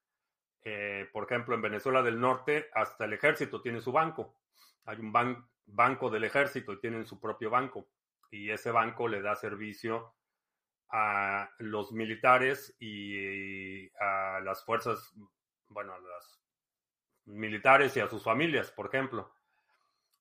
[0.65, 4.41] Eh, por ejemplo, en Venezuela del Norte, hasta el ejército tiene su banco.
[4.85, 5.13] Hay un
[5.67, 7.89] banco del ejército y tienen su propio banco.
[8.31, 10.15] Y ese banco le da servicio
[10.91, 15.13] a los militares y a las fuerzas,
[15.69, 16.46] bueno, a los
[17.27, 19.33] militares y a sus familias, por ejemplo.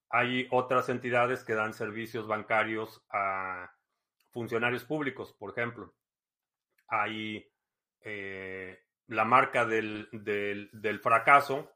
[0.10, 3.72] Hay otras entidades que dan servicios bancarios a
[4.32, 5.94] funcionarios públicos, por ejemplo.
[6.88, 7.50] Hay
[8.02, 11.72] eh, la marca del, del, fracaso,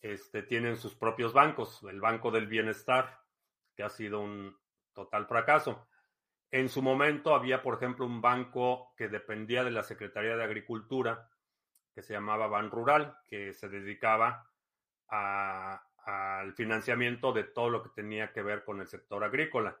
[0.00, 3.20] este, tienen sus propios bancos, el Banco del Bienestar,
[3.74, 4.56] que ha sido un
[4.92, 5.88] total fracaso.
[6.50, 11.30] En su momento había, por ejemplo, un banco que dependía de la Secretaría de Agricultura,
[11.94, 14.49] que se llamaba Ban Rural, que se dedicaba
[15.10, 19.78] al financiamiento de todo lo que tenía que ver con el sector agrícola.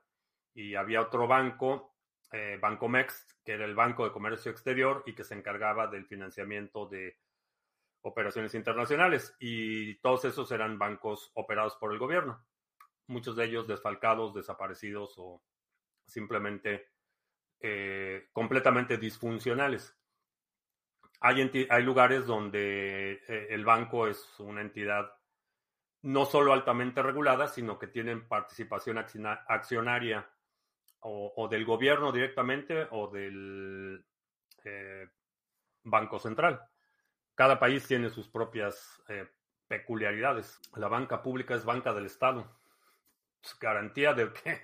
[0.54, 1.94] Y había otro banco
[2.32, 6.86] eh, Bancomex, que era el Banco de Comercio Exterior y que se encargaba del financiamiento
[6.86, 7.18] de
[8.02, 9.34] operaciones internacionales.
[9.40, 12.44] Y todos esos eran bancos operados por el gobierno.
[13.08, 15.42] Muchos de ellos desfalcados, desaparecidos o
[16.06, 16.90] simplemente
[17.60, 19.96] eh, completamente disfuncionales.
[21.20, 25.12] Hay, hay lugares donde eh, el banco es una entidad
[26.02, 30.28] no solo altamente regulada, sino que tienen participación accionaria
[31.00, 34.04] o, del gobierno directamente o del
[34.64, 35.08] eh,
[35.84, 36.62] Banco Central.
[37.34, 39.26] Cada país tiene sus propias eh,
[39.66, 40.60] peculiaridades.
[40.76, 42.50] La banca pública es banca del Estado.
[43.42, 44.60] Es garantía de que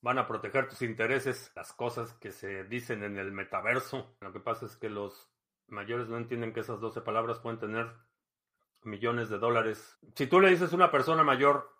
[0.00, 4.16] van a proteger tus intereses, las cosas que se dicen en el metaverso.
[4.20, 5.30] Lo que pasa es que los
[5.68, 7.92] mayores no entienden que esas 12 palabras pueden tener
[8.82, 9.98] millones de dólares.
[10.14, 11.74] Si tú le dices a una persona mayor,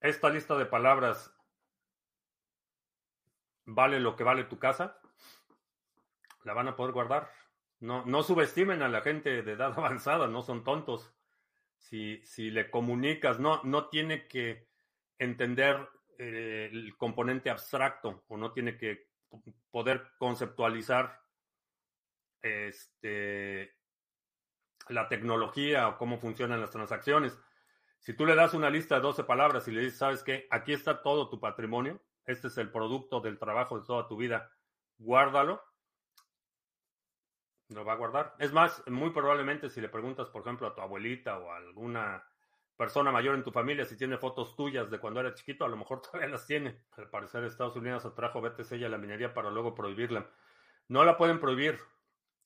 [0.00, 1.34] esta lista de palabras
[3.66, 5.00] vale lo que vale tu casa,
[6.44, 7.30] la van a poder guardar.
[7.80, 11.12] No, no subestimen a la gente de edad avanzada, no son tontos.
[11.76, 14.68] Si, si le comunicas, no, no tiene que
[15.18, 19.08] entender eh, el componente abstracto o no tiene que
[19.70, 21.20] poder conceptualizar
[22.40, 23.74] este,
[24.88, 27.38] la tecnología o cómo funcionan las transacciones.
[28.00, 30.46] Si tú le das una lista de 12 palabras y le dices, ¿sabes qué?
[30.50, 34.50] Aquí está todo tu patrimonio, este es el producto del trabajo de toda tu vida,
[34.98, 35.62] guárdalo.
[37.68, 38.34] Lo va a guardar.
[38.38, 42.22] Es más, muy probablemente si le preguntas, por ejemplo, a tu abuelita o a alguna
[42.76, 45.76] persona mayor en tu familia, si tiene fotos tuyas de cuando era chiquito, a lo
[45.76, 46.84] mejor todavía las tiene.
[46.96, 50.28] Al parecer Estados Unidos atrajo BTC y a la minería para luego prohibirla.
[50.88, 51.78] No la pueden prohibir,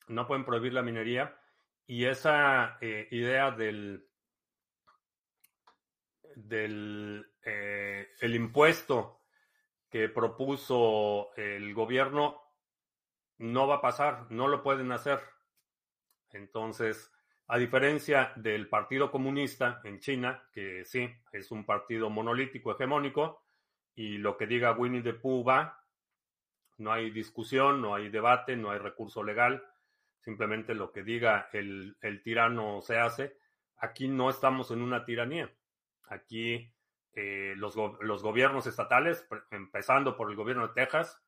[0.06, 1.36] no pueden prohibir la minería
[1.88, 4.06] y esa eh, idea del
[6.36, 9.22] del eh, el impuesto
[9.90, 12.42] que propuso el gobierno
[13.38, 15.18] no va a pasar, no lo pueden hacer.
[16.30, 17.10] Entonces,
[17.46, 23.42] a diferencia del Partido Comunista en China, que sí, es un partido monolítico, hegemónico,
[23.94, 25.82] y lo que diga Winnie the Pooh va,
[26.76, 29.64] no hay discusión, no hay debate, no hay recurso legal,
[30.28, 33.38] simplemente lo que diga el, el tirano se hace.
[33.78, 35.50] Aquí no estamos en una tiranía.
[36.10, 36.70] Aquí
[37.14, 41.18] eh, los, los gobiernos estatales, empezando por el gobierno de Texas,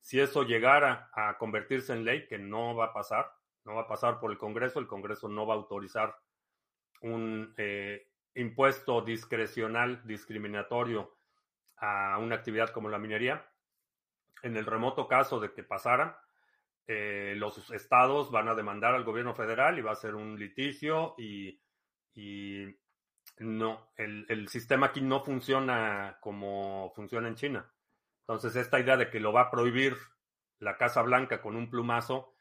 [0.00, 3.30] si eso llegara a convertirse en ley, que no va a pasar,
[3.64, 6.18] no va a pasar por el Congreso, el Congreso no va a autorizar
[7.00, 11.16] un eh, impuesto discrecional, discriminatorio
[11.76, 13.48] a una actividad como la minería.
[14.42, 16.20] En el remoto caso de que pasara,
[16.86, 21.14] eh, los estados van a demandar al gobierno federal y va a ser un litigio
[21.18, 21.60] y,
[23.38, 27.72] no, el, el, sistema aquí no funciona como funciona en China.
[28.20, 29.96] Entonces, esta idea de que lo va a prohibir
[30.58, 32.34] la Casa Blanca con un plumazo,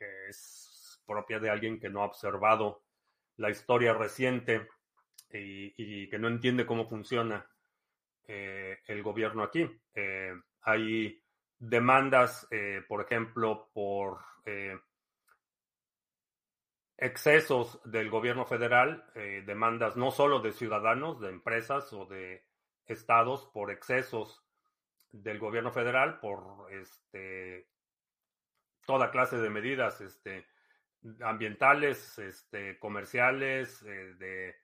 [0.00, 2.84] es propia de alguien que no ha observado
[3.36, 4.68] la historia reciente
[5.32, 7.46] y, que no entiende cómo funciona
[8.26, 9.68] eh, el gobierno aquí.
[9.94, 11.19] Eh, hay
[11.60, 14.18] demandas, eh, por ejemplo, por
[16.96, 22.44] excesos del gobierno federal, demandas no solo de ciudadanos, de empresas o de
[22.86, 24.44] estados por excesos
[25.12, 27.68] del gobierno federal, por este,
[28.86, 30.46] toda clase de medidas este,
[31.22, 34.56] ambientales, este, comerciales, eh, de,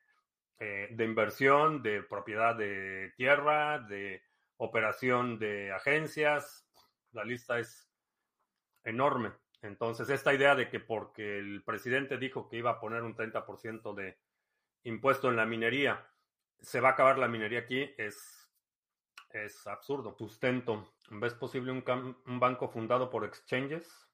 [0.58, 4.22] eh, de, inversión, de propiedad de tierra, de
[4.56, 6.65] operación de agencias.
[7.12, 7.88] La lista es
[8.84, 9.32] enorme.
[9.62, 13.94] Entonces, esta idea de que porque el presidente dijo que iba a poner un 30%
[13.94, 14.18] de
[14.84, 16.06] impuesto en la minería,
[16.60, 18.48] se va a acabar la minería aquí, es,
[19.30, 20.14] es absurdo.
[20.16, 20.92] Sustento.
[21.10, 24.08] ¿Ves posible un, banco fundado por exchanges?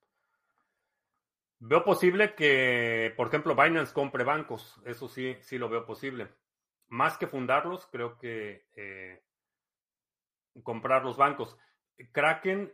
[1.58, 4.80] Veo posible que, por ejemplo, Binance compre bancos.
[4.84, 6.28] Eso sí, sí lo veo posible.
[6.88, 9.22] Más que fundarlos, creo que eh,
[10.62, 11.56] comprar los bancos.
[12.12, 12.72] Kraken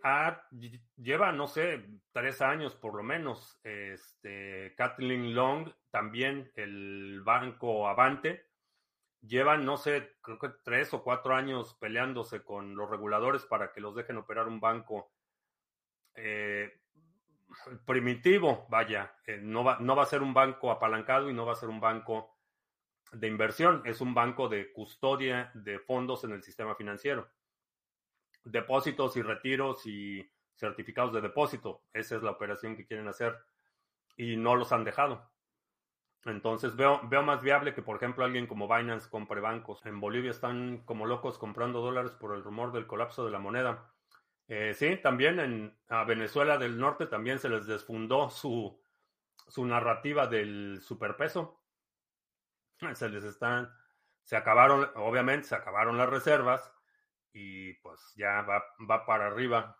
[0.96, 3.58] lleva, no sé, tres años por lo menos.
[3.62, 8.46] Este, Kathleen Long, también el banco Avante,
[9.20, 13.80] llevan, no sé, creo que tres o cuatro años peleándose con los reguladores para que
[13.80, 15.12] los dejen operar un banco.
[16.14, 16.80] Eh,
[17.84, 21.52] primitivo, vaya, eh, no, va, no va a ser un banco apalancado y no va
[21.52, 22.36] a ser un banco
[23.12, 27.30] de inversión, es un banco de custodia de fondos en el sistema financiero.
[28.50, 33.38] Depósitos y retiros y certificados de depósito, esa es la operación que quieren hacer
[34.16, 35.30] y no los han dejado.
[36.24, 39.86] Entonces veo, veo más viable que, por ejemplo, alguien como Binance compre bancos.
[39.86, 43.92] En Bolivia están como locos comprando dólares por el rumor del colapso de la moneda.
[44.48, 48.80] Eh, sí, también en, a Venezuela del Norte también se les desfundó su,
[49.46, 51.62] su narrativa del superpeso.
[52.94, 53.72] Se les están,
[54.22, 56.72] se acabaron, obviamente se acabaron las reservas
[57.38, 59.78] y pues ya va, va para arriba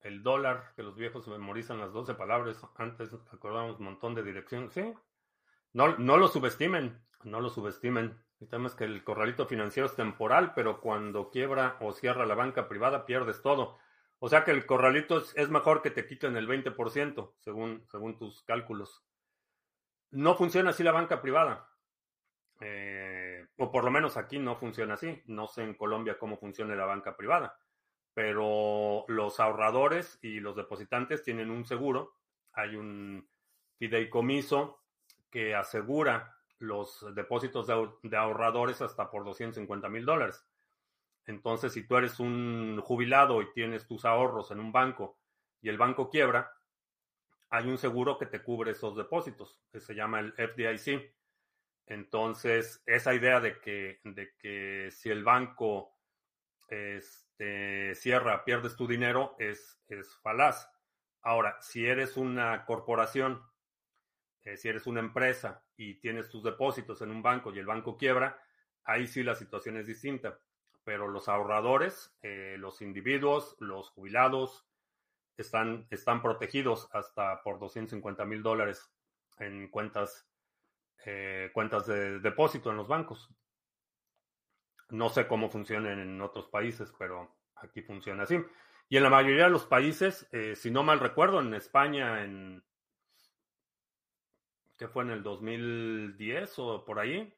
[0.00, 2.60] el dólar, que los viejos memorizan las 12 palabras.
[2.76, 4.72] Antes acordamos un montón de direcciones.
[4.72, 4.92] Sí,
[5.72, 8.18] no, no lo subestimen, no lo subestimen.
[8.40, 12.34] El tema es que el corralito financiero es temporal, pero cuando quiebra o cierra la
[12.34, 13.78] banca privada pierdes todo.
[14.18, 18.42] O sea que el corralito es, mejor que te quiten el 20%, según, según tus
[18.42, 19.04] cálculos.
[20.10, 21.68] No funciona así la banca privada.
[22.60, 25.22] Eh, o por lo menos aquí no funciona así.
[25.26, 27.58] No sé en Colombia cómo funciona la banca privada.
[28.12, 32.16] Pero los ahorradores y los depositantes tienen un seguro.
[32.52, 33.28] Hay un
[33.78, 34.84] fideicomiso
[35.30, 37.66] que asegura los depósitos
[38.02, 40.46] de, ahorradores hasta por 250 mil dólares.
[41.26, 45.18] Entonces, si tú eres un jubilado y tienes tus ahorros en un banco
[45.60, 46.52] y el banco quiebra,
[47.50, 51.14] hay un seguro que te cubre esos depósitos, que se llama el FDIC.
[51.86, 55.96] Entonces, esa idea de que, de que si el banco
[56.68, 60.70] este, cierra, pierdes tu dinero, es, es falaz.
[61.22, 63.42] Ahora, si eres una corporación
[64.44, 67.96] eh, si eres una empresa y tienes tus depósitos en un banco y el banco
[67.96, 68.38] quiebra,
[68.84, 70.38] ahí sí la situación es distinta.
[70.84, 74.66] Pero los ahorradores, eh, los individuos, los jubilados,
[75.38, 78.92] están, están protegidos hasta por 250 mil dólares
[79.38, 80.28] en cuentas
[81.06, 83.30] eh, cuentas de depósito en los bancos.
[84.90, 88.38] No sé cómo funcionan en otros países, pero aquí funciona así.
[88.88, 92.62] Y en la mayoría de los países, eh, si no mal recuerdo, en España, en
[94.76, 97.32] que fue en el 2010 o por ahí,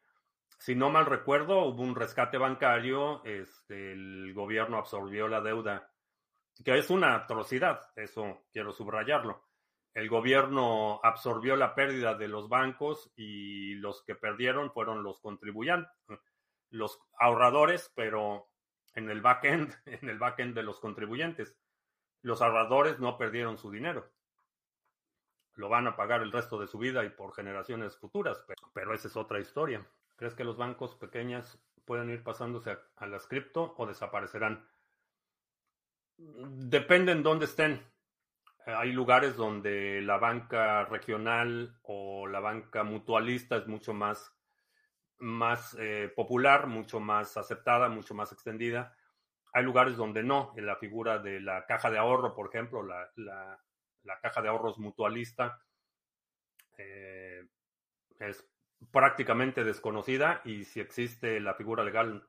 [0.59, 5.92] si no mal recuerdo, hubo un rescate bancario, este, el gobierno absorbió la deuda,
[6.64, 9.45] que es una atrocidad, eso quiero subrayarlo.
[9.97, 15.90] El gobierno absorbió la pérdida de los bancos y los que perdieron fueron los contribuyentes,
[16.68, 18.47] los ahorradores, pero
[18.94, 21.57] en el backend, en el backend de los contribuyentes.
[22.20, 24.12] Los ahorradores no perdieron su dinero.
[25.55, 28.44] Lo van a pagar el resto de su vida y por generaciones futuras,
[28.74, 29.88] pero, esa es otra historia.
[30.16, 34.68] ¿Crees que los bancos pequeños pueden ir pasándose a, a las cripto o desaparecerán?
[36.18, 37.95] Depende en dónde estén.
[38.67, 44.37] Hay lugares donde la banca regional o la banca mutualista es mucho más
[45.19, 48.97] más eh, popular, mucho más aceptada, mucho más extendida.
[49.53, 53.11] Hay lugares donde no, en la figura de la caja de ahorro, por ejemplo, la,
[53.17, 55.62] la, caja de ahorros mutualista
[56.77, 57.47] eh,
[58.19, 58.47] es
[58.91, 62.29] prácticamente desconocida y si existe la figura legal,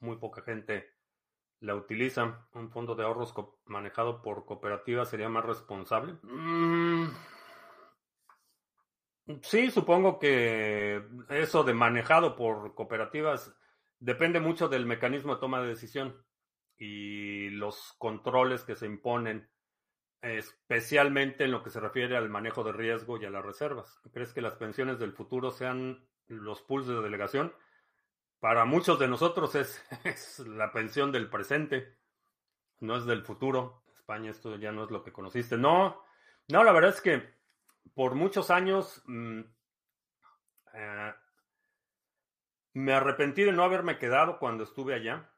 [0.00, 0.97] muy poca gente
[1.60, 2.48] la utiliza.
[2.54, 3.34] Un fondo de ahorros
[3.66, 6.14] manejado por cooperativa sería más responsable.
[6.22, 7.08] Mm,
[9.42, 13.54] Sí, supongo que eso de manejado por cooperativas
[13.98, 16.24] depende mucho del mecanismo de toma de decisión
[16.78, 19.50] y los controles que se imponen,
[20.22, 24.00] especialmente en lo que se refiere al manejo de riesgo y a las reservas.
[24.14, 27.52] ¿Crees que las pensiones del futuro sean los pools de delegación?
[28.40, 29.54] Para muchos de nosotros
[30.04, 31.96] es, la pensión del presente,
[32.80, 33.82] no es del futuro.
[33.92, 35.56] España esto ya no es lo que conociste.
[35.56, 36.02] No,
[36.48, 37.34] no, la verdad es que
[37.94, 39.40] por muchos años mm,
[40.74, 41.14] eh,
[42.74, 45.30] me arrepentí de no haberme quedado cuando estuve allá.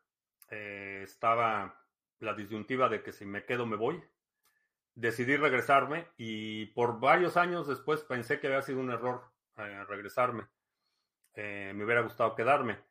[0.51, 1.83] Eh, estaba
[2.19, 4.03] la disyuntiva de que si me quedo me voy.
[4.95, 9.25] Decidí regresarme y por varios años después pensé que había sido un error
[9.57, 10.47] eh, regresarme.
[11.35, 12.90] me hubiera gustado quedarme.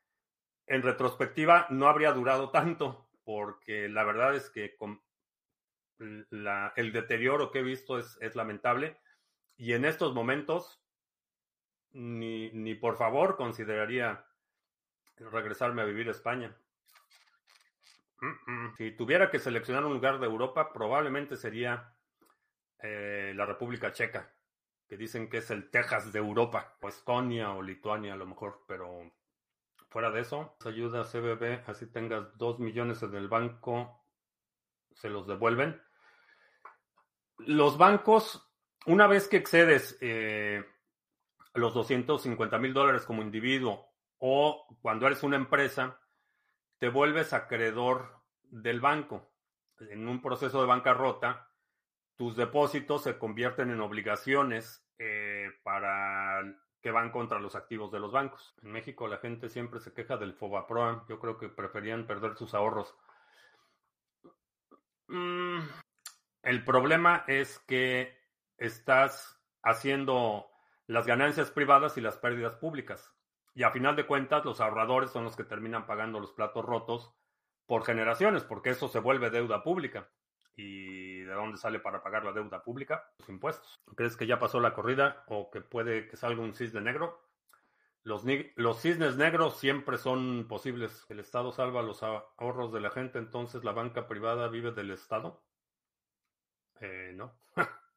[0.69, 4.77] En retrospectiva no habría durado tanto porque la verdad es que
[5.97, 8.99] el deterioro que he visto es, lamentable
[9.57, 10.79] y en estos momentos,
[11.91, 14.25] ni, ni por favor consideraría
[15.17, 16.55] regresarme a vivir a España.
[18.77, 21.95] Si tuviera que seleccionar un lugar de Europa, probablemente sería
[22.79, 24.31] eh, la República Checa,
[24.87, 28.63] que dicen que es el Texas de Europa, o Estonia o Lituania a lo mejor,
[28.67, 29.11] pero
[29.89, 34.05] fuera de eso, ayuda CBB, así tengas dos millones en el banco,
[34.93, 35.81] se los devuelven.
[37.37, 38.49] Los bancos
[38.85, 40.63] una vez que excedes eh,
[41.53, 43.87] los 250 mil dólares como individuo
[44.17, 45.99] o cuando eres una empresa,
[46.77, 49.31] te vuelves acreedor del banco.
[49.79, 51.49] En un proceso de bancarrota,
[52.15, 56.41] tus depósitos se convierten en obligaciones eh, para
[56.81, 58.55] que van contra los activos de los bancos.
[58.61, 61.05] En México la gente siempre se queja del FOBAPROA.
[61.09, 62.95] Yo creo que preferían perder sus ahorros.
[65.07, 65.59] Mm,
[66.43, 68.17] el problema es que
[68.57, 70.49] estás haciendo
[70.87, 73.13] las ganancias privadas y las pérdidas públicas.
[73.53, 77.13] Y a final de cuentas, los ahorradores son los que terminan pagando los platos rotos
[77.65, 80.09] por generaciones, porque eso se vuelve deuda pública.
[80.61, 83.09] ¿Y de dónde sale para pagar la deuda pública?
[83.19, 83.79] Los impuestos.
[83.95, 87.21] ¿Crees que ya pasó la corrida o que puede que salga un cisne negro?
[88.03, 88.23] Los,
[88.81, 91.05] cisnes negros siempre son posibles.
[91.07, 95.41] El Estado salva los ahorros de la gente, entonces la banca privada vive del Estado.
[96.81, 97.33] Eh, no.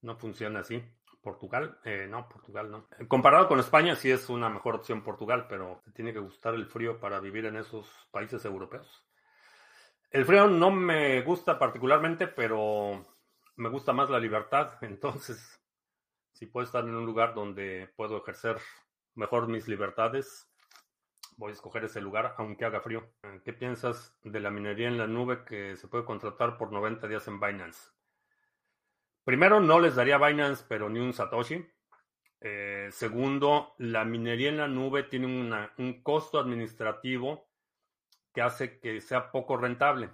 [0.00, 0.82] No funciona así.
[1.20, 2.88] Portugal, eh, no, Portugal no.
[3.06, 6.66] Comparado con España, sí es una mejor opción Portugal, pero te tiene que gustar el
[6.66, 9.06] frío para vivir en esos países europeos.
[10.12, 13.02] El frío no me gusta particularmente, pero
[13.56, 14.76] me gusta más la libertad.
[14.82, 15.58] Entonces,
[16.34, 18.58] si puedo estar en un lugar donde puedo ejercer
[19.14, 20.50] mejor mis libertades,
[21.38, 23.10] voy a escoger ese lugar, aunque haga frío.
[23.42, 27.26] ¿Qué piensas de la minería en la nube que se puede contratar por 90 días
[27.28, 27.88] en Binance?
[29.24, 31.66] Primero, no les daría Binance, pero ni un Satoshi.
[32.38, 37.51] Eh, segundo, la minería en la nube tiene un costo administrativo
[38.32, 40.10] que hace que sea poco rentable.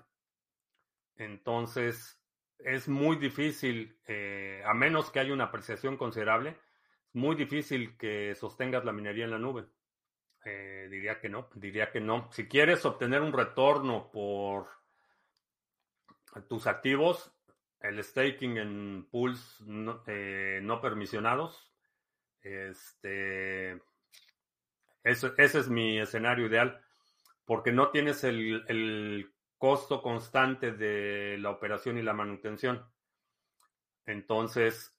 [1.16, 2.20] Entonces,
[2.58, 6.50] es muy difícil, eh, a menos que haya una apreciación considerable,
[7.08, 9.66] es muy difícil que sostengas la minería en la nube.
[10.44, 12.30] Eh, diría que no, diría que no.
[12.32, 14.68] Si quieres obtener un retorno por
[16.48, 17.32] tus activos,
[17.80, 21.72] el staking en pools no, eh, permisionados
[22.40, 23.80] Este,
[25.04, 26.80] ese es mi escenario ideal,
[27.48, 32.86] porque no tienes el, costo constante de la operación y la manutención.
[34.04, 34.94] Entonces,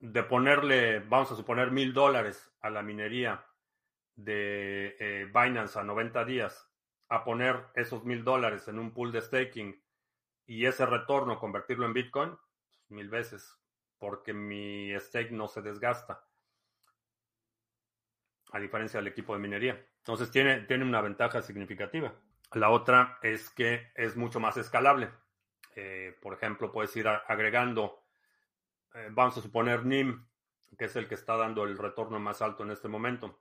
[0.00, 3.44] de ponerle, vamos a suponer, mil dólares a la minería
[4.16, 6.66] de eh, Binance a 90 días,
[7.10, 9.80] a poner esos mil dólares en un pool de staking
[10.46, 13.54] y ese retorno convertirlo en Bitcoin, pues, mil veces,
[13.98, 16.26] porque mi stake no se desgasta,
[18.52, 19.84] a diferencia del equipo de minería.
[19.98, 22.14] Entonces tiene, tiene una ventaja significativa.
[22.52, 25.10] La otra es que es mucho más escalable.
[25.76, 28.02] Eh, por ejemplo, puedes ir agregando,
[28.94, 30.26] eh, vamos a suponer NIM,
[30.76, 33.38] que es el que está dando el retorno más alto en este momento.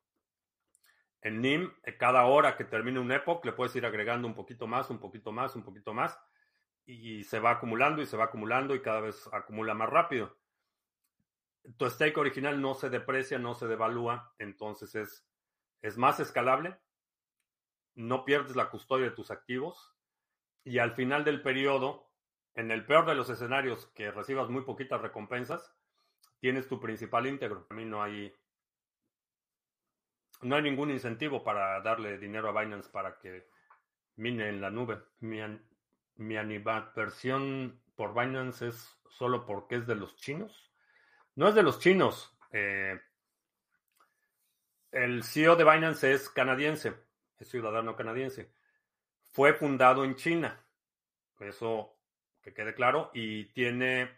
[1.22, 4.68] En NIM, eh, cada hora que termine un epoch, le puedes ir agregando un poquito
[4.68, 6.20] más, un poquito más, un poquito más,
[6.86, 10.36] y se va acumulando y se va acumulando y cada vez acumula más rápido.
[11.76, 15.28] Tu stake original no se deprecia, no se devalúa, entonces es,
[15.82, 16.80] es más escalable
[17.98, 19.96] no pierdes la custodia de tus activos
[20.64, 22.12] y al final del periodo,
[22.54, 25.76] en el peor de los escenarios que recibas muy poquitas recompensas,
[26.40, 27.66] tienes tu principal íntegro.
[27.70, 28.34] A mí no hay
[30.44, 33.50] no hay ningún incentivo para darle dinero a Binance para que
[34.16, 35.02] mine en la nube.
[35.20, 35.40] Mi,
[36.16, 40.67] mi animadversión por Binance es solo porque es de los chinos.
[41.38, 42.38] No es de los chinos.
[42.52, 43.00] Eh,
[44.92, 47.08] el CEO de Binance es canadiense
[47.40, 48.52] es ciudadano canadiense.
[49.32, 50.66] Fue fundado en China,
[51.40, 51.98] eso
[52.42, 54.10] que quede claro, y tiene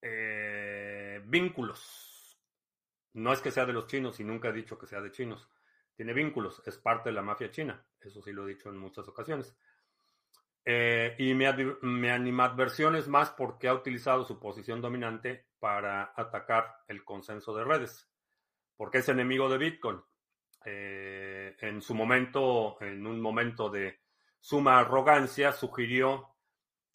[0.00, 2.40] eh, vínculos.
[3.12, 5.48] No es que sea de los chinos y nunca he dicho que sea de chinos.
[5.94, 9.06] Tiene vínculos, es parte de la mafia china, eso sí lo he dicho en muchas
[9.08, 9.54] ocasiones.
[10.64, 11.46] Eh, y mi,
[11.82, 17.64] mi animadversión es más porque ha utilizado su posición dominante para atacar el consenso de
[17.64, 18.08] redes,
[18.76, 20.00] porque es enemigo de Bitcoin.
[20.64, 24.00] Eh, en su momento, en un momento de
[24.40, 26.30] suma arrogancia, sugirió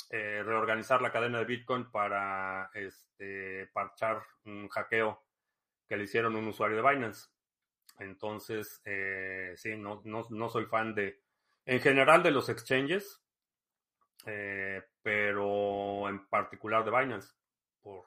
[0.09, 5.23] eh, reorganizar la cadena de Bitcoin para este, parchar un hackeo
[5.87, 7.29] que le hicieron un usuario de Binance.
[7.99, 11.21] Entonces, eh, sí, no, no, soy fan de,
[11.65, 13.24] en general, de los exchanges,
[15.03, 17.33] pero en particular de Binance,
[17.81, 18.05] por,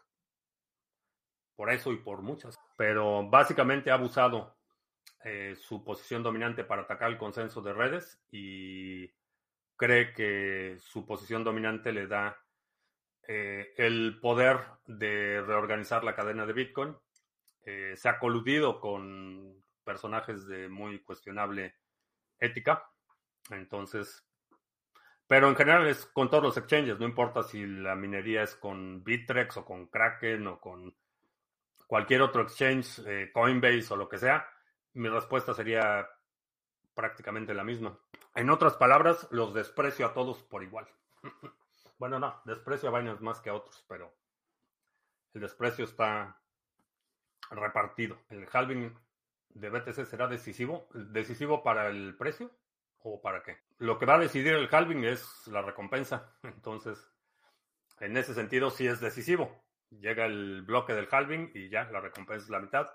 [1.55, 2.59] por eso y por muchas.
[2.77, 4.57] Pero básicamente ha abusado
[5.25, 9.11] eh, su posición dominante para atacar el consenso de redes y
[9.77, 12.37] cree que su posición dominante le da
[13.27, 16.97] eh, el poder de reorganizar la cadena de Bitcoin.
[17.65, 21.75] Eh, se ha coludido con personajes de muy cuestionable
[22.39, 22.89] ética.
[23.51, 24.28] Entonces,
[25.29, 29.05] pero en general es con todos los exchanges, no importa si la minería es con
[29.05, 30.97] Bitrex o con Kraken o con
[31.87, 34.45] cualquier otro exchange, Coinbase o lo que sea
[34.99, 36.09] mi respuesta sería
[36.95, 37.99] prácticamente la misma.
[38.35, 40.89] En otras palabras, los desprecio a todos por igual.
[41.99, 44.13] bueno, no, desprecio a Binance más que a otros, pero
[45.35, 46.41] el desprecio está
[47.51, 48.19] repartido.
[48.29, 48.93] ¿El halving
[49.51, 50.89] de BTC será decisivo?
[50.93, 52.51] ¿Decisivo para el precio
[53.03, 53.57] o para qué?
[53.79, 56.33] Lo que va a decidir el halving es la recompensa.
[56.43, 57.11] Entonces,
[58.01, 59.65] en ese sentido, sí es decisivo.
[59.91, 62.89] Llega el bloque del halving y ya, la recompensa es la mitad.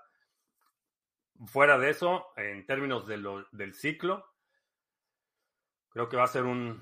[1.46, 4.24] Fuera de eso, en términos de del ciclo,
[5.88, 6.80] creo que va a ser un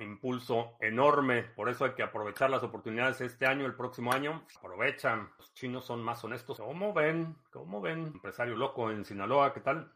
[0.00, 1.42] impulso enorme.
[1.42, 4.44] Por eso hay que aprovechar las oportunidades este año, el próximo año.
[4.58, 5.30] Aprovechan.
[5.38, 6.58] Los chinos son más honestos.
[6.58, 7.36] ¿Cómo ven?
[7.50, 8.06] ¿Cómo ven?
[8.06, 9.92] Empresario loco en Sinaloa, ¿qué tal?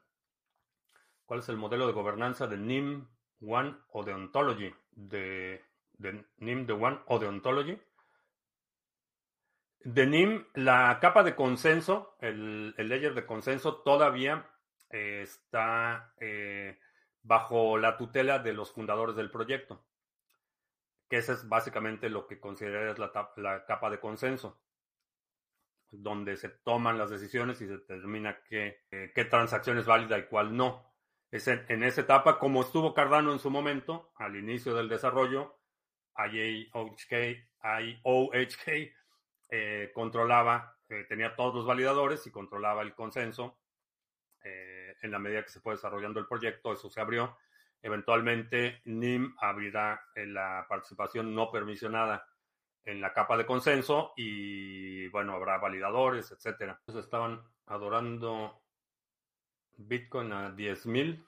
[1.26, 3.08] ¿Cuál es el modelo de gobernanza de NIM
[3.40, 4.74] One o de?
[4.90, 5.64] De,
[6.38, 7.26] NIM de One o de
[10.06, 14.50] NIM, la capa de consenso, el, el layer de consenso todavía
[14.90, 16.78] eh, está eh,
[17.22, 19.84] bajo la tutela de los fundadores del proyecto,
[21.08, 24.62] que ese es básicamente lo que considerarías la, la capa de consenso,
[25.90, 30.26] donde se toman las decisiones y se determina qué, eh, qué transacción es válida y
[30.26, 30.93] cuál no.
[31.34, 35.58] Es en, esa etapa, como estuvo Cardano en su momento, al inicio del desarrollo,
[36.16, 37.12] IOHK,
[37.80, 38.94] IOHK
[39.50, 43.58] eh, controlaba, eh, tenía todos los validadores y controlaba el consenso.
[44.44, 47.36] Eh, en la medida que se fue desarrollando el proyecto, eso se abrió.
[47.82, 52.28] Eventualmente, NIM abrirá la participación no permisionada
[52.84, 56.76] en la capa de consenso y, bueno, habrá validadores, etcétera.
[56.78, 58.63] Entonces estaban adorando
[59.76, 61.24] Bitcoin a 10.000.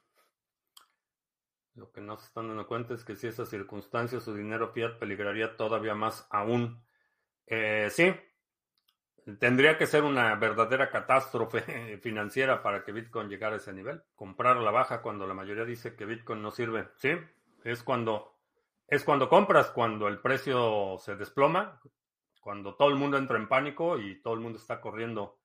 [1.75, 4.99] Lo que no se están dando cuenta es que si esas circunstancias su dinero fiat
[4.99, 6.83] peligraría todavía más aún.
[7.47, 8.15] Eh, sí,
[9.39, 14.03] tendría que ser una verdadera catástrofe financiera para que Bitcoin llegara a ese nivel.
[14.15, 16.89] Comprar la baja cuando la mayoría dice que Bitcoin no sirve.
[16.97, 17.11] Sí,
[17.65, 18.33] es cuando
[18.89, 21.81] es cuando compras, cuando el precio se desploma,
[22.41, 25.41] cuando todo el mundo entra en pánico y todo el mundo está corriendo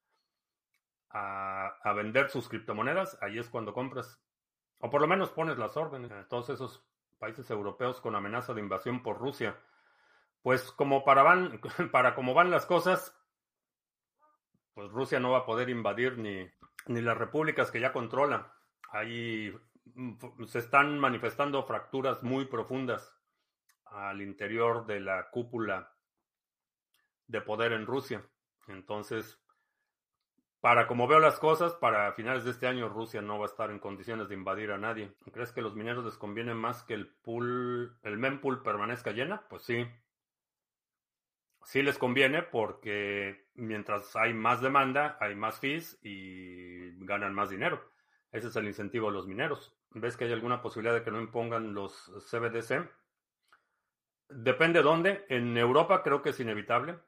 [1.13, 4.21] a, a vender sus criptomonedas, ahí es cuando compras.
[4.79, 6.11] O por lo menos pones las órdenes.
[6.27, 6.83] Todos esos
[7.19, 9.55] países europeos con amenaza de invasión por Rusia.
[10.41, 13.15] Pues como para, van, para como van las cosas,
[14.73, 16.49] pues Rusia no va a poder invadir ni,
[16.87, 18.53] ni las repúblicas que ya controla.
[18.91, 19.53] Ahí
[19.93, 23.15] mm, se están manifestando fracturas muy profundas
[23.85, 25.93] al interior de la cúpula
[27.27, 28.25] de poder en Rusia.
[28.67, 29.40] Entonces,
[30.61, 33.71] para como veo las cosas, para finales de este año Rusia no va a estar
[33.71, 35.11] en condiciones de invadir a nadie.
[35.33, 39.47] ¿Crees que los mineros les conviene más que el pool, el mempool permanezca llena?
[39.49, 39.87] Pues sí.
[41.63, 47.81] Sí les conviene porque mientras hay más demanda, hay más fees y ganan más dinero.
[48.31, 49.75] Ese es el incentivo de los mineros.
[49.89, 52.87] ¿Ves que hay alguna posibilidad de que no impongan los CBDC?
[54.29, 55.25] Depende dónde.
[55.27, 56.99] En Europa creo que es inevitable.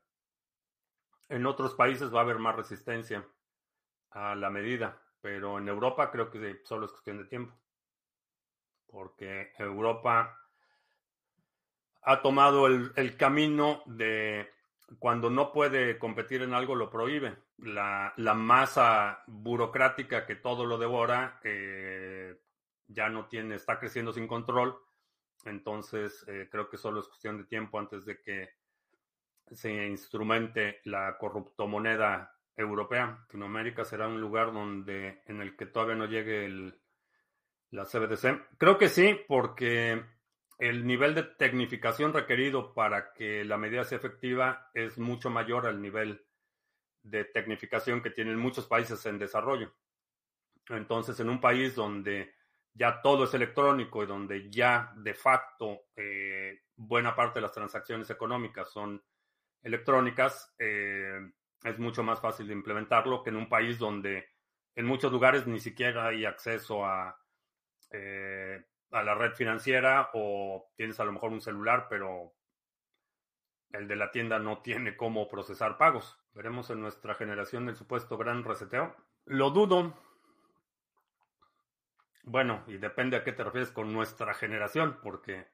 [1.29, 3.23] En otros países va a haber más resistencia
[4.13, 7.53] a la medida, pero en Europa creo que solo es cuestión de tiempo.
[8.87, 10.39] Porque Europa
[12.03, 14.51] ha tomado el, camino de
[14.99, 17.35] cuando no puede competir en algo, lo prohíbe.
[17.57, 22.39] La, masa burocrática que todo lo devora eh,
[22.87, 24.77] ya no tiene, está creciendo sin control
[25.45, 28.49] entonces, eh, creo que solo es cuestión de tiempo antes de que
[29.51, 33.19] se instrumente la corruptomoneda europea.
[33.23, 36.79] Latinoamérica será un lugar donde en el que todavía no llegue el,
[37.71, 38.57] la CBDC.
[38.57, 40.03] Creo que sí, porque
[40.57, 45.81] el nivel de tecnificación requerido para que la medida sea efectiva es mucho mayor al
[45.81, 46.25] nivel
[47.01, 49.73] de tecnificación que tienen muchos países en desarrollo.
[50.69, 52.33] Entonces, en un país donde
[52.73, 58.09] ya todo es electrónico y donde ya de facto eh, buena parte de las transacciones
[58.09, 59.03] económicas son
[59.61, 61.19] electrónicas, eh,
[61.63, 64.29] es mucho más fácil de implementarlo que en un país donde
[64.75, 67.17] en muchos lugares ni siquiera hay acceso a,
[67.91, 72.33] eh, a la red financiera o tienes a lo mejor un celular, pero
[73.71, 76.19] el de la tienda no tiene cómo procesar pagos.
[76.33, 78.95] Veremos en nuestra generación el supuesto gran reseteo.
[79.25, 79.95] Lo dudo,
[82.23, 85.47] bueno, y depende a qué te refieres con nuestra generación, porque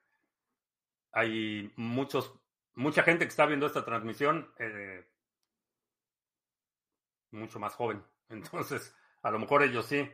[1.12, 2.34] hay muchos,
[2.74, 5.08] mucha gente que está viendo esta transmisión eh,
[7.32, 8.04] mucho más joven.
[8.30, 10.10] Entonces, a lo mejor ellos sí.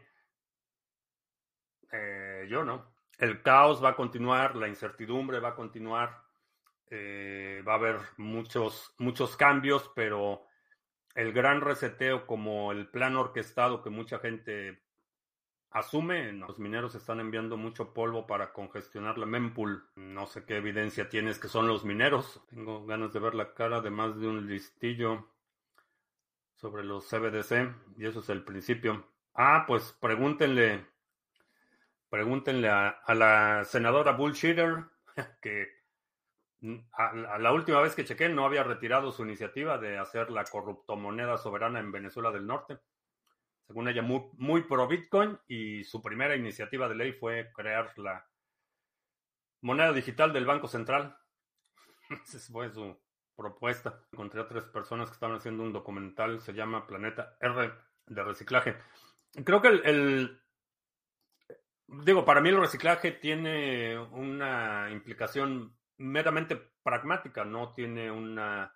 [1.92, 2.94] Eh, yo no.
[3.18, 6.24] El caos va a continuar, la incertidumbre va a continuar.
[6.88, 10.46] Eh, va a haber muchos, muchos cambios, pero
[11.16, 14.84] el gran reseteo como el plan orquestado que mucha gente
[15.72, 19.90] asume, los mineros están enviando mucho polvo para congestionar la mempool.
[19.96, 22.42] No sé qué evidencia tienes que son los mineros.
[22.50, 25.28] Tengo ganas de ver la cara de más de un listillo
[26.56, 29.08] sobre los CBDC y eso es el principio.
[29.34, 30.86] Ah, pues pregúntenle,
[32.10, 34.86] pregúntenle a, la senadora Bullshitter
[35.42, 35.68] que
[36.94, 41.38] a, la última vez que chequé no había retirado su iniciativa de hacer la corruptomoneda
[41.38, 42.80] soberana en Venezuela del Norte
[43.68, 48.28] según ella, muy, pro Bitcoin y su primera iniciativa de ley fue crear la
[49.62, 51.18] moneda digital del Banco Central.
[52.28, 52.96] Esa fue su
[53.36, 54.02] propuesta.
[54.12, 57.72] Encontré a tres personas que estaban haciendo un documental, se llama Planeta R
[58.08, 58.76] de reciclaje.
[59.44, 60.42] Creo que el,
[61.88, 68.74] digo, para mí el reciclaje tiene una implicación meramente pragmática, no tiene una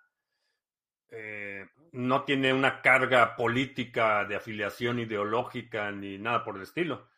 [1.12, 7.08] eh, no tiene una carga política de afiliación ideológica ni nada por el estilo.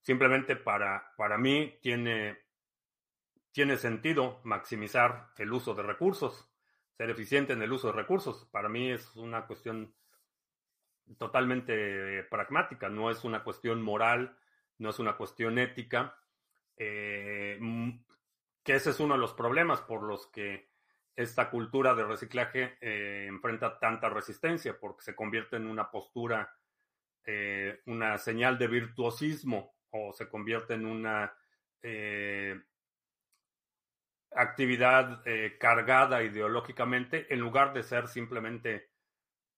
[0.00, 2.38] Simplemente para, para mí tiene,
[3.50, 6.46] tiene sentido maximizar el uso de recursos,
[6.98, 8.48] ser eficiente en el uso de recursos.
[8.50, 9.94] Para mí es una cuestión
[11.16, 14.36] totalmente pragmática, no es una cuestión moral,
[14.78, 16.18] no es una cuestión ética,
[16.76, 17.58] eh,
[18.64, 20.70] que ese es uno de los problemas por los que
[21.14, 26.52] esta cultura de reciclaje eh, enfrenta tanta resistencia porque se convierte en una postura,
[27.24, 31.32] eh, una señal de virtuosismo o se convierte en una
[34.30, 35.22] eh, actividad
[35.58, 38.90] cargada ideológicamente en lugar de ser simplemente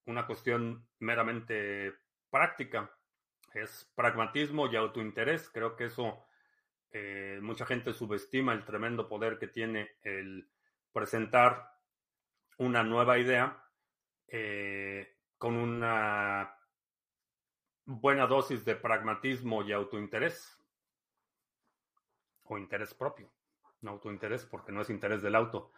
[0.07, 1.95] una cuestión meramente
[2.31, 2.91] práctica.
[3.55, 5.51] Es pragmatismo y autointerés.
[5.51, 6.25] Creo que eso
[7.41, 10.51] mucha gente subestima el tremendo poder que tiene el
[10.93, 11.71] presentar
[12.61, 13.65] una nueva idea
[14.29, 16.55] eh, con una
[17.87, 20.57] buena dosis de pragmatismo y autointerés.
[22.45, 23.33] O interés propio.
[23.89, 25.73] Autointerés porque no es interés del auto.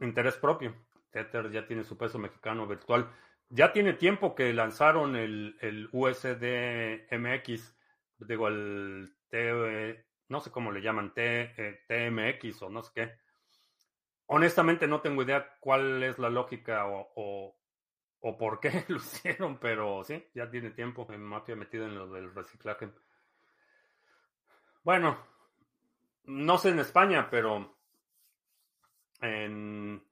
[0.00, 0.74] Interés propio.
[1.10, 3.10] Tether ya tiene su peso mexicano virtual.
[3.50, 7.74] Ya tiene tiempo que lanzaron el, el USD MX,
[8.18, 13.12] digo, el T, no sé cómo le llaman, T, eh, TMX o no sé qué.
[14.26, 17.56] Honestamente no tengo idea cuál es la lógica o,
[18.20, 22.08] o, por qué lo hicieron, pero sí, ya tiene tiempo en Mafia metido en lo
[22.08, 22.90] del reciclaje.
[24.84, 25.18] Bueno,
[26.28, 27.78] no sé en España, pero
[29.20, 30.02] en,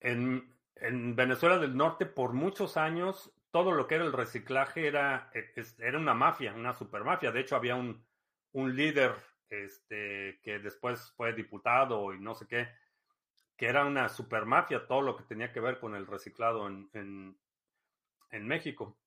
[0.00, 5.30] en, en Venezuela del Norte por muchos años todo lo que era el reciclaje era,
[5.34, 7.30] e, era una mafia, una supermafia.
[7.30, 8.04] De hecho, había un,
[8.52, 9.14] un líder
[9.48, 12.68] este, que después fue diputado y no sé qué,
[13.56, 17.36] que era una supermafia, todo lo que tenía que ver con el reciclado en,
[18.30, 18.98] en, México.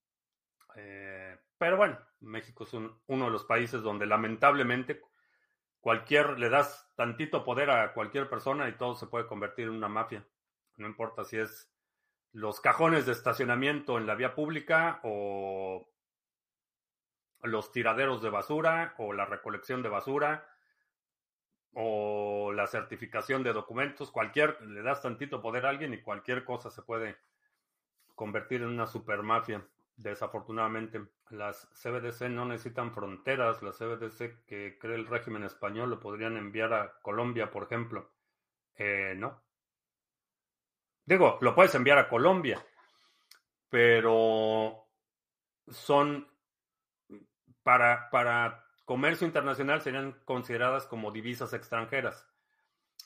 [0.76, 5.02] Eh, pero bueno, México es uno de los países donde lamentablemente
[5.86, 9.88] cualquier, le das tantito poder a cualquier persona y todo se puede convertir en una
[9.88, 10.26] mafia.
[10.78, 11.72] No importa si es
[12.32, 15.88] los cajones de estacionamiento en la vía pública o
[17.44, 20.50] los tiraderos de basura o la recolección de basura
[21.74, 26.72] o la certificación de documentos, cualquier, le das tantito poder a alguien y cualquier cosa
[26.72, 27.16] se puede
[28.16, 29.64] convertir en una supermafia.
[29.98, 33.62] Desafortunadamente, las CBDC no necesitan fronteras.
[33.64, 38.12] Las CBDC que cree el régimen español lo podrían enviar a Colombia, por ejemplo.
[38.76, 39.42] Eh, no.
[41.06, 42.66] Digo, lo puedes enviar a Colombia,
[43.70, 44.88] pero
[45.68, 46.28] son
[47.64, 52.28] para, para comercio internacional serían consideradas como divisas extranjeras.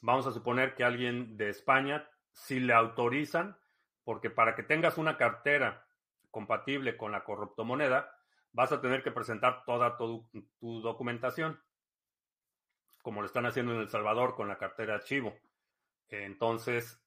[0.02, 3.58] Vamos a suponer que alguien de España, si le autorizan,
[4.04, 5.86] porque para que tengas una cartera
[6.32, 8.16] compatible con la corruptomoneda,
[8.52, 10.28] vas a tener que presentar toda tu,
[10.60, 11.62] documentación,
[13.02, 15.36] como lo están haciendo en El Salvador con la cartera Chivo.
[16.10, 17.02] Entonces,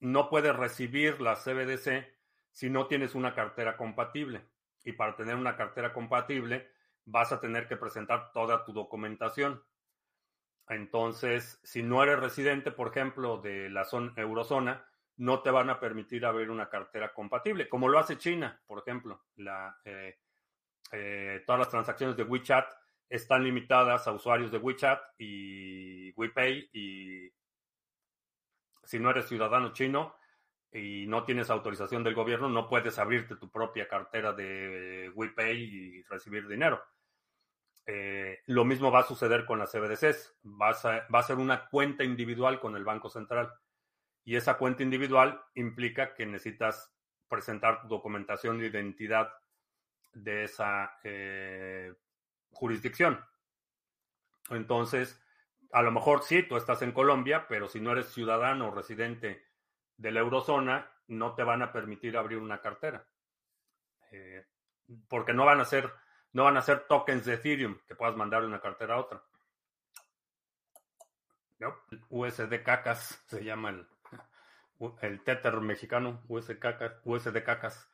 [0.00, 2.06] no puedes recibir la CBDC
[2.50, 4.46] si no tienes una cartera compatible.
[4.84, 6.70] Y para tener una cartera compatible,
[7.04, 9.62] vas a tener que presentar toda tu documentación.
[10.68, 14.86] Entonces, si no eres residente, por ejemplo, de la zona, eurozona,
[15.18, 19.24] no te van a permitir abrir una cartera compatible, como lo hace China, por ejemplo.
[19.84, 20.16] Eh,
[20.92, 22.70] eh, todas las transacciones de WeChat
[23.08, 27.30] están limitadas a usuarios de WeChat y WePay y
[28.84, 30.14] si no eres ciudadano chino
[30.72, 36.02] y no tienes autorización del gobierno, no puedes abrirte tu propia cartera de WePay y
[36.04, 36.80] recibir dinero.
[37.86, 40.36] Eh, lo mismo va a suceder con las CBDCs.
[40.44, 43.52] va a ser una cuenta individual con el Banco Central.
[44.28, 46.94] Y esa cuenta individual implica que necesitas
[47.30, 49.32] presentar documentación de identidad
[50.12, 51.94] de esa eh,
[52.50, 53.24] jurisdicción.
[54.50, 55.18] Entonces,
[55.72, 59.46] a lo mejor sí, tú estás en Colombia, pero si no eres ciudadano o residente
[59.96, 63.08] de la eurozona, no te van a permitir abrir una cartera.
[64.12, 64.44] Eh,
[65.08, 65.90] porque no van a ser
[66.34, 69.22] no van a tokens de Ethereum que puedas mandar de una cartera a otra.
[72.10, 73.88] USD cacas se llama el,
[75.00, 77.00] el Tether mexicano, USD cacas,
[77.44, 77.90] cacas.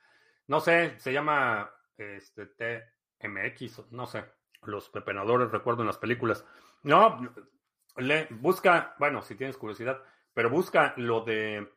[0.46, 4.24] No sé, se llama este TMX, no sé.
[4.62, 6.44] Los pepenadores recuerdo en las películas.
[6.82, 7.18] No,
[7.96, 11.72] le, busca, bueno, si tienes curiosidad, pero busca lo de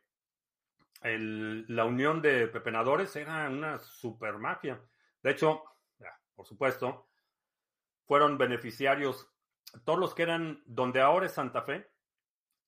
[1.02, 4.80] la unión de pepenadores, era una super mafia.
[5.22, 5.62] De hecho,
[6.34, 7.08] por supuesto,
[8.04, 9.30] fueron beneficiarios,
[9.84, 11.88] todos los que eran donde ahora es Santa Fe,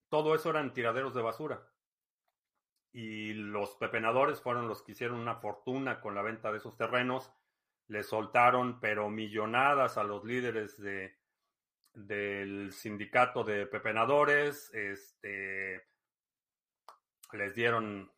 [0.09, 1.70] todo eso eran tiraderos de basura.
[2.93, 7.33] Y los pepenadores fueron los que hicieron una fortuna con la venta de esos terrenos.
[7.89, 11.17] Le soltaron, pero millonadas a los líderes de,
[11.93, 14.73] del sindicato de pepenadores.
[14.75, 15.87] Este,
[17.33, 18.11] les dieron,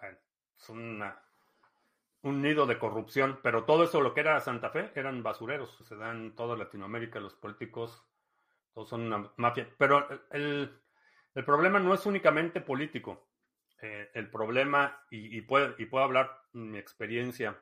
[0.00, 0.18] bueno,
[0.56, 1.22] es una,
[2.22, 5.96] un nido de corrupción, pero todo eso lo que era Santa Fe eran basureros, se
[5.96, 8.06] dan en toda Latinoamérica, los políticos,
[8.72, 9.68] todos son una mafia.
[9.76, 10.80] Pero el,
[11.44, 13.28] problema no es únicamente político.
[13.82, 17.60] Eh, el problema, y, puedo, y puedo hablar mi experiencia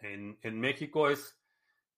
[0.00, 1.40] en, México, es,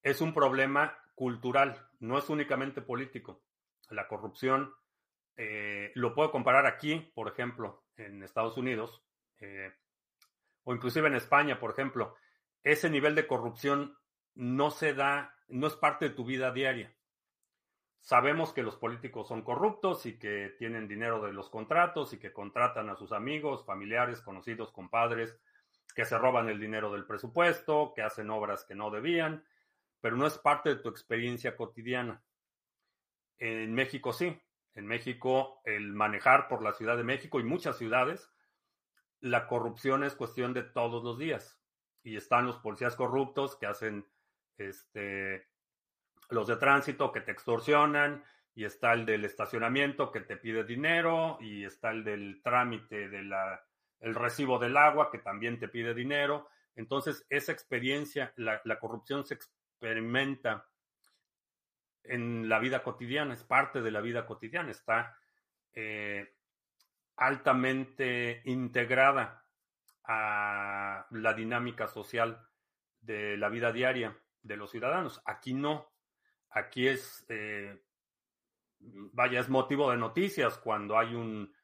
[0.03, 3.43] es un problema cultural, no es únicamente político.
[3.89, 4.75] La corrupción,
[5.35, 9.03] eh, lo puedo comparar aquí, por ejemplo, en Estados Unidos.
[9.41, 9.73] Eh,
[10.65, 12.17] o inclusive en España, por ejemplo,
[12.63, 13.97] ese nivel de corrupción
[14.35, 16.95] no se da, no es parte de tu vida diaria.
[18.07, 22.33] Sabemos que los políticos son corruptos y que tienen dinero de los contratos y que
[22.33, 25.37] contratan a sus amigos, familiares, conocidos, compadres,
[25.93, 29.45] que se roban el dinero del presupuesto, que hacen obras que no debían,
[30.01, 32.23] pero no es parte de tu experiencia cotidiana.
[33.39, 34.41] En México sí.
[34.77, 38.31] En México, el manejar por la Ciudad de México y muchas ciudades,
[39.19, 41.61] la corrupción es cuestión de todos los días.
[42.05, 44.07] Y están los policías corruptos que hacen
[44.59, 45.49] este,
[46.31, 48.25] los de tránsito que te extorsionan,
[48.55, 53.33] y está el del estacionamiento que te pide dinero, y está el del trámite del
[54.01, 56.49] el recibo del agua que también te pide dinero.
[56.75, 60.67] Entonces, esa experiencia, la, corrupción se experimenta
[62.05, 65.17] en la vida cotidiana, es parte de la vida cotidiana, está
[65.73, 66.35] eh,
[67.17, 69.45] altamente integrada
[70.05, 72.47] a la dinámica social
[73.01, 75.21] de la vida diaria de los ciudadanos.
[75.25, 75.91] Aquí no.
[76.57, 77.79] Aquí es, eh,
[78.79, 81.55] vaya, es motivo de noticias cuando hay un,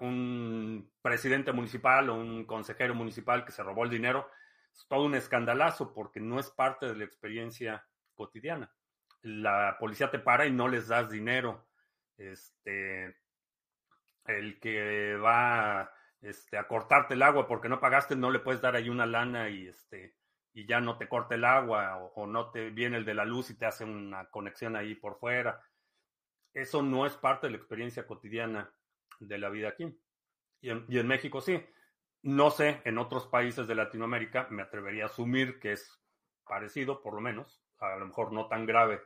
[0.00, 4.28] un presidente municipal o un consejero municipal que se robó el dinero.
[4.70, 8.70] Es todo un escandalazo porque no es parte de la experiencia cotidiana.
[9.22, 11.70] La policía te para y no les das dinero.
[12.18, 13.16] Este,
[14.26, 15.90] el que va
[16.20, 19.48] este, a cortarte el agua porque no pagaste, no le puedes dar ahí una lana
[19.48, 20.17] y este
[20.58, 23.48] y ya no te corta el agua o, no te viene el de la luz
[23.48, 25.62] y te hace una conexión ahí por fuera.
[26.52, 28.68] Eso no es parte de la experiencia cotidiana
[29.20, 29.96] de la vida aquí.
[30.60, 31.64] Y en, México sí.
[32.22, 36.02] No sé, en otros países de Latinoamérica me atrevería a asumir que es
[36.44, 39.00] parecido, por lo menos, a lo mejor no tan grave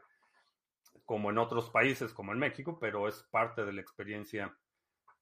[1.05, 4.57] como en otros países, como en México, pero es parte de la experiencia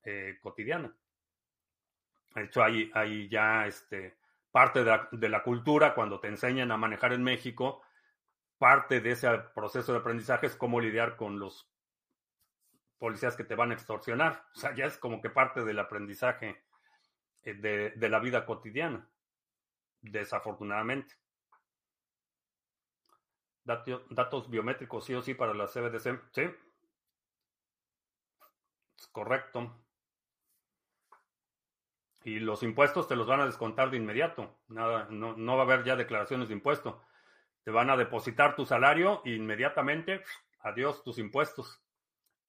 [0.05, 0.95] eh, cotidiana.
[2.37, 4.20] De hecho, hay, ya este,
[4.51, 7.83] parte de la, cultura cuando te enseñan a manejar en México,
[8.59, 11.71] parte de ese proceso de aprendizaje es cómo lidiar con los
[12.99, 14.45] policías que te van a extorsionar.
[14.55, 16.65] O sea, ya es como que parte del aprendizaje
[17.43, 19.09] eh, de, la vida cotidiana,
[20.01, 21.15] desafortunadamente.
[23.65, 26.21] Datos, biométricos sí o sí para la CBDC.
[26.33, 26.43] Sí.
[28.99, 29.80] Es correcto.
[32.23, 34.59] Y los impuestos te los van a descontar de inmediato.
[34.69, 37.03] Nada, no, no va a haber ya declaraciones de impuesto.
[37.65, 40.23] Te van a depositar tu salario e inmediatamente,
[40.61, 41.83] adiós tus impuestos.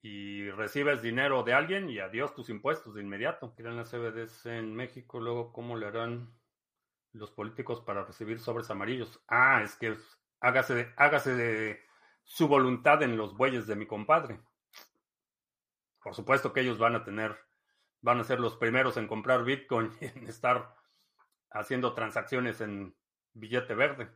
[0.02, 3.54] Y recibes dinero de alguien y adiós tus impuestos de inmediato.
[3.54, 6.34] Quieren las CBDs en México, luego cómo le harán
[7.12, 9.22] los políticos para recibir sobres amarillos.
[9.28, 9.96] Ah, es que
[10.40, 11.80] hágase, hágase de
[12.24, 14.40] su voluntad en los bueyes de mi compadre.
[16.02, 17.38] Por supuesto que ellos van a tener
[18.02, 20.74] van a ser los primeros en comprar Bitcoin y en estar
[21.50, 22.94] haciendo transacciones en
[23.32, 24.10] billete verde.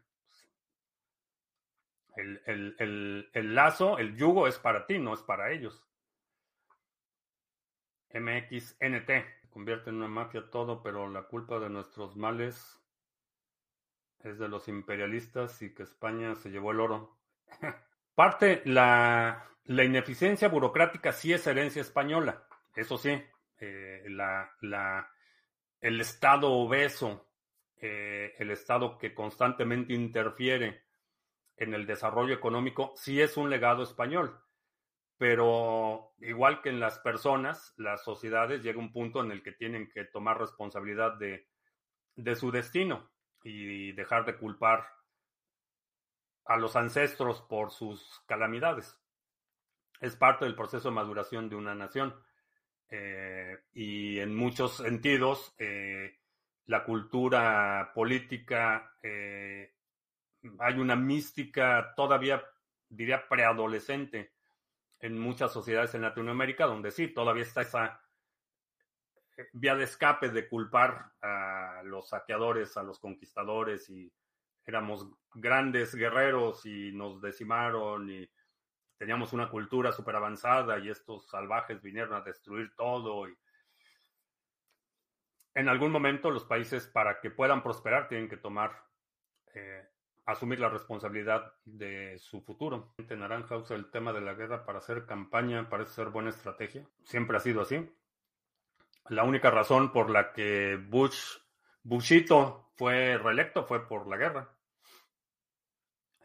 [2.17, 5.85] El, lazo, el yugo es para ti, no es para ellos.
[8.15, 9.11] MXNT
[9.51, 12.81] convierte en una mafia todo, pero la culpa de nuestros males
[14.21, 17.19] es de los imperialistas y que España se llevó el oro.
[18.15, 23.23] Parte, la, la ineficiencia burocrática sí es herencia española, eso sí,
[23.61, 24.03] eh,
[25.81, 27.29] el Estado obeso,
[27.77, 30.85] eh, el Estado que constantemente interfiere
[31.57, 34.41] en el desarrollo económico, sí es un legado español.
[35.19, 39.91] Pero igual que en las personas, las sociedades llega un punto en el que tienen
[39.91, 41.49] que tomar responsabilidad de,
[42.17, 43.11] de su destino
[43.43, 44.87] y dejar de culpar
[46.45, 48.99] a los ancestros por sus calamidades.
[50.01, 52.15] Es parte del proceso de maduración de una nación.
[52.89, 56.19] Eh, y en muchos sentidos eh,
[56.67, 59.75] la cultura política, eh,
[60.59, 62.43] hay una mística todavía,
[62.89, 64.33] diría, preadolescente
[65.01, 68.01] en muchas sociedades en Latinoamérica, donde sí, todavía está esa
[69.53, 74.11] vía de escape de culpar a los saqueadores, a los conquistadores y
[74.65, 78.29] éramos grandes guerreros y nos decimaron y
[78.99, 83.29] teníamos una cultura súper avanzada y estos salvajes vinieron a destruir todo.
[83.29, 83.37] Y
[85.55, 88.73] en algún momento los países para que puedan prosperar tienen que tomar,
[89.55, 89.89] eh,
[90.27, 92.95] asumir la responsabilidad de su futuro.
[93.09, 96.87] Naranja usa el tema de la guerra para hacer campaña, parece ser buena estrategia.
[97.05, 97.91] Siempre ha sido así.
[99.09, 101.39] La única razón por la que Bush,
[101.83, 104.56] Bushito fue reelecto fue por la guerra.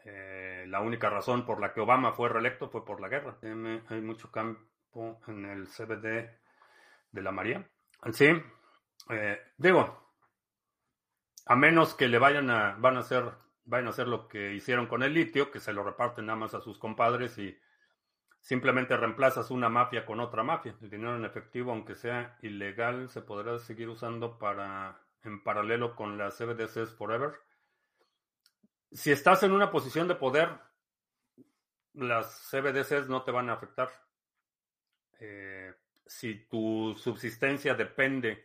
[0.04, 3.38] Eh, la única razón por la que Obama fue reelecto fue por la guerra.
[3.88, 6.30] Hay mucho campo en el CBD
[7.12, 7.68] de la María.
[8.12, 8.32] Sí,
[9.10, 10.12] eh, digo,
[11.46, 13.24] a menos que le vayan a, van a hacer,
[13.70, 16.60] a hacer lo que hicieron con el litio, que se lo reparten nada más a
[16.60, 17.56] sus compadres y
[18.40, 20.74] simplemente reemplazas una mafia con otra mafia.
[20.82, 26.18] El dinero en efectivo, aunque sea ilegal, se podrá seguir usando para en paralelo con
[26.18, 27.34] las CBDCs Forever.
[28.92, 30.50] Si estás en una posición de poder,
[31.94, 33.90] las CBDCs no te van a afectar.
[35.18, 35.72] Eh,
[36.06, 38.44] si tu subsistencia depende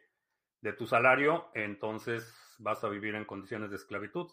[0.61, 4.31] de tu salario, entonces vas a vivir en condiciones de esclavitud,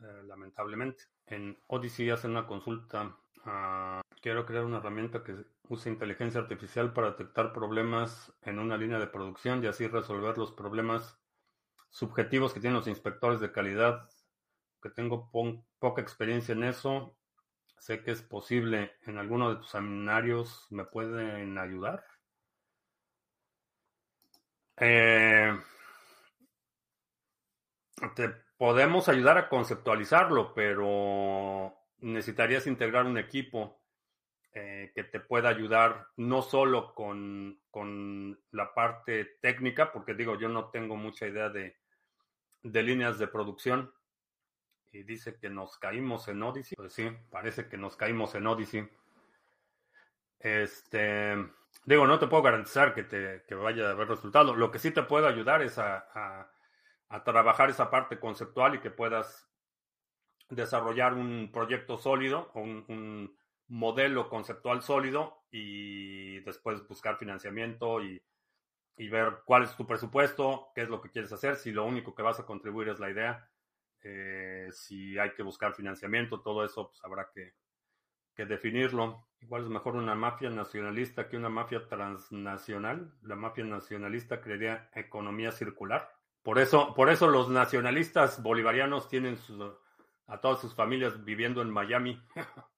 [0.00, 1.04] eh, lamentablemente.
[1.26, 3.16] En Odyssey hacen una consulta.
[4.22, 5.36] quiero crear una herramienta que
[5.68, 10.52] use inteligencia artificial para detectar problemas en una línea de producción y así resolver los
[10.52, 11.18] problemas
[11.90, 14.08] subjetivos que tienen los inspectores de calidad.
[14.84, 15.30] Que tengo
[15.78, 17.16] poca experiencia en eso.
[17.78, 18.92] Sé que es posible.
[19.06, 22.04] En alguno de tus seminarios me pueden ayudar.
[24.76, 25.58] Eh,
[28.14, 28.28] te
[28.58, 33.80] podemos ayudar a conceptualizarlo, pero necesitarías integrar un equipo
[34.52, 40.50] eh, que te pueda ayudar no solo con, con, la parte técnica, porque digo, yo
[40.50, 41.78] no tengo mucha idea de,
[42.62, 43.90] de líneas de producción.
[44.94, 46.76] Y dice que nos caímos en Odyssey.
[46.76, 48.88] Pues sí, parece que nos caímos en Odyssey.
[50.38, 51.36] Este,
[51.84, 54.54] digo, no te puedo garantizar que te que vaya a haber resultado.
[54.54, 56.48] Lo que sí te puedo ayudar es a
[57.14, 59.48] a trabajar esa parte conceptual y que puedas
[60.50, 63.36] desarrollar un proyecto sólido o un,
[63.66, 68.20] modelo conceptual sólido y después buscar financiamiento y,
[69.08, 72.22] ver cuál es tu presupuesto, qué es lo que quieres hacer, si lo único que
[72.22, 73.48] vas a contribuir es la idea,
[74.06, 77.54] eh, si hay que buscar financiamiento, todo eso pues habrá que,
[78.44, 79.28] definirlo.
[79.40, 83.14] Igual es mejor una mafia nacionalista que una mafia transnacional.
[83.22, 86.12] La mafia nacionalista crearía economía circular.
[86.42, 89.38] Por eso, por eso los nacionalistas bolivarianos tienen
[90.26, 92.22] a todas sus familias viviendo en Miami.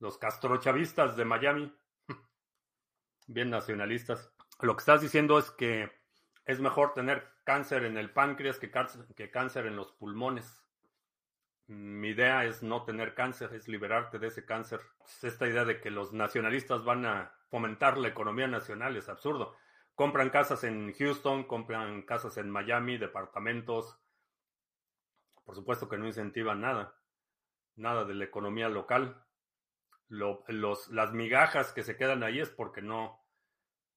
[0.00, 1.74] los castrochavistas de Miami.
[3.26, 4.32] Bien nacionalistas.
[4.60, 5.97] Lo que estás diciendo es que
[6.48, 10.64] es mejor tener cáncer en el páncreas que cáncer, en los pulmones.
[11.66, 14.80] Mi idea es no tener cáncer, es liberarte de ese cáncer.
[15.22, 19.58] Esta idea de que los nacionalistas van a fomentar la economía nacional es absurdo.
[19.94, 24.00] Compran casas en Houston, compran casas en Miami, departamentos.
[25.44, 26.94] Por supuesto que no incentivan nada,
[27.76, 29.22] nada de la economía local.
[30.08, 33.22] los, las migajas que se quedan ahí es porque no,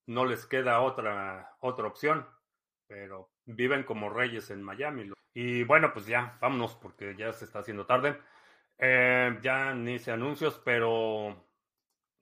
[0.05, 2.27] no les queda otra, otra opción,
[2.91, 5.09] pero viven como reyes en Miami.
[5.33, 8.19] Y bueno, pues ya, vámonos porque ya se está haciendo tarde.
[8.77, 11.47] Eh, ya ni hice anuncios, pero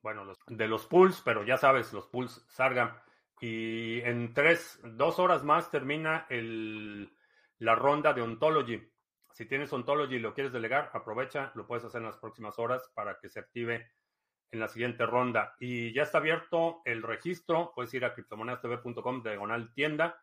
[0.04, 2.94] bueno, los, de los pools, pero ya sabes, los pools salgan.
[3.42, 7.18] Y en tres, dos horas más termina el,
[7.58, 8.94] la ronda de Ontology.
[9.32, 12.92] Si tienes Ontology y lo quieres delegar, aprovecha, lo puedes hacer en las próximas horas
[12.94, 13.90] para que se active
[14.52, 15.56] en la siguiente ronda.
[15.60, 20.22] Y ya está abierto el registro, puedes ir a criptomonedastv.com diagonal tienda.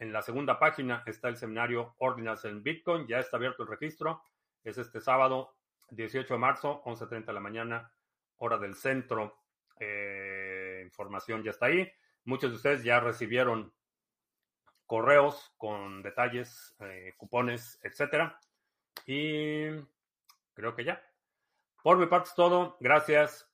[0.00, 4.22] En la segunda página está el seminario Ordinals en Bitcoin, ya está abierto el registro.
[4.64, 5.54] Es este sábado
[5.90, 7.92] 18 de marzo, 11.30 de la mañana,
[8.38, 9.36] hora del centro.
[9.78, 11.86] Eh, información ya está ahí.
[12.24, 13.74] Muchos de ustedes ya recibieron
[14.86, 18.40] correos con detalles, eh, cupones, etcétera.
[19.04, 19.68] Y
[20.54, 21.04] creo que ya.
[21.82, 22.78] Por mi parte es todo.
[22.80, 23.50] Gracias.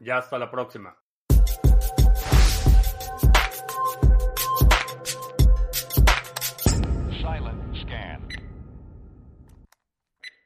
[0.00, 0.94] Ya hasta la próxima.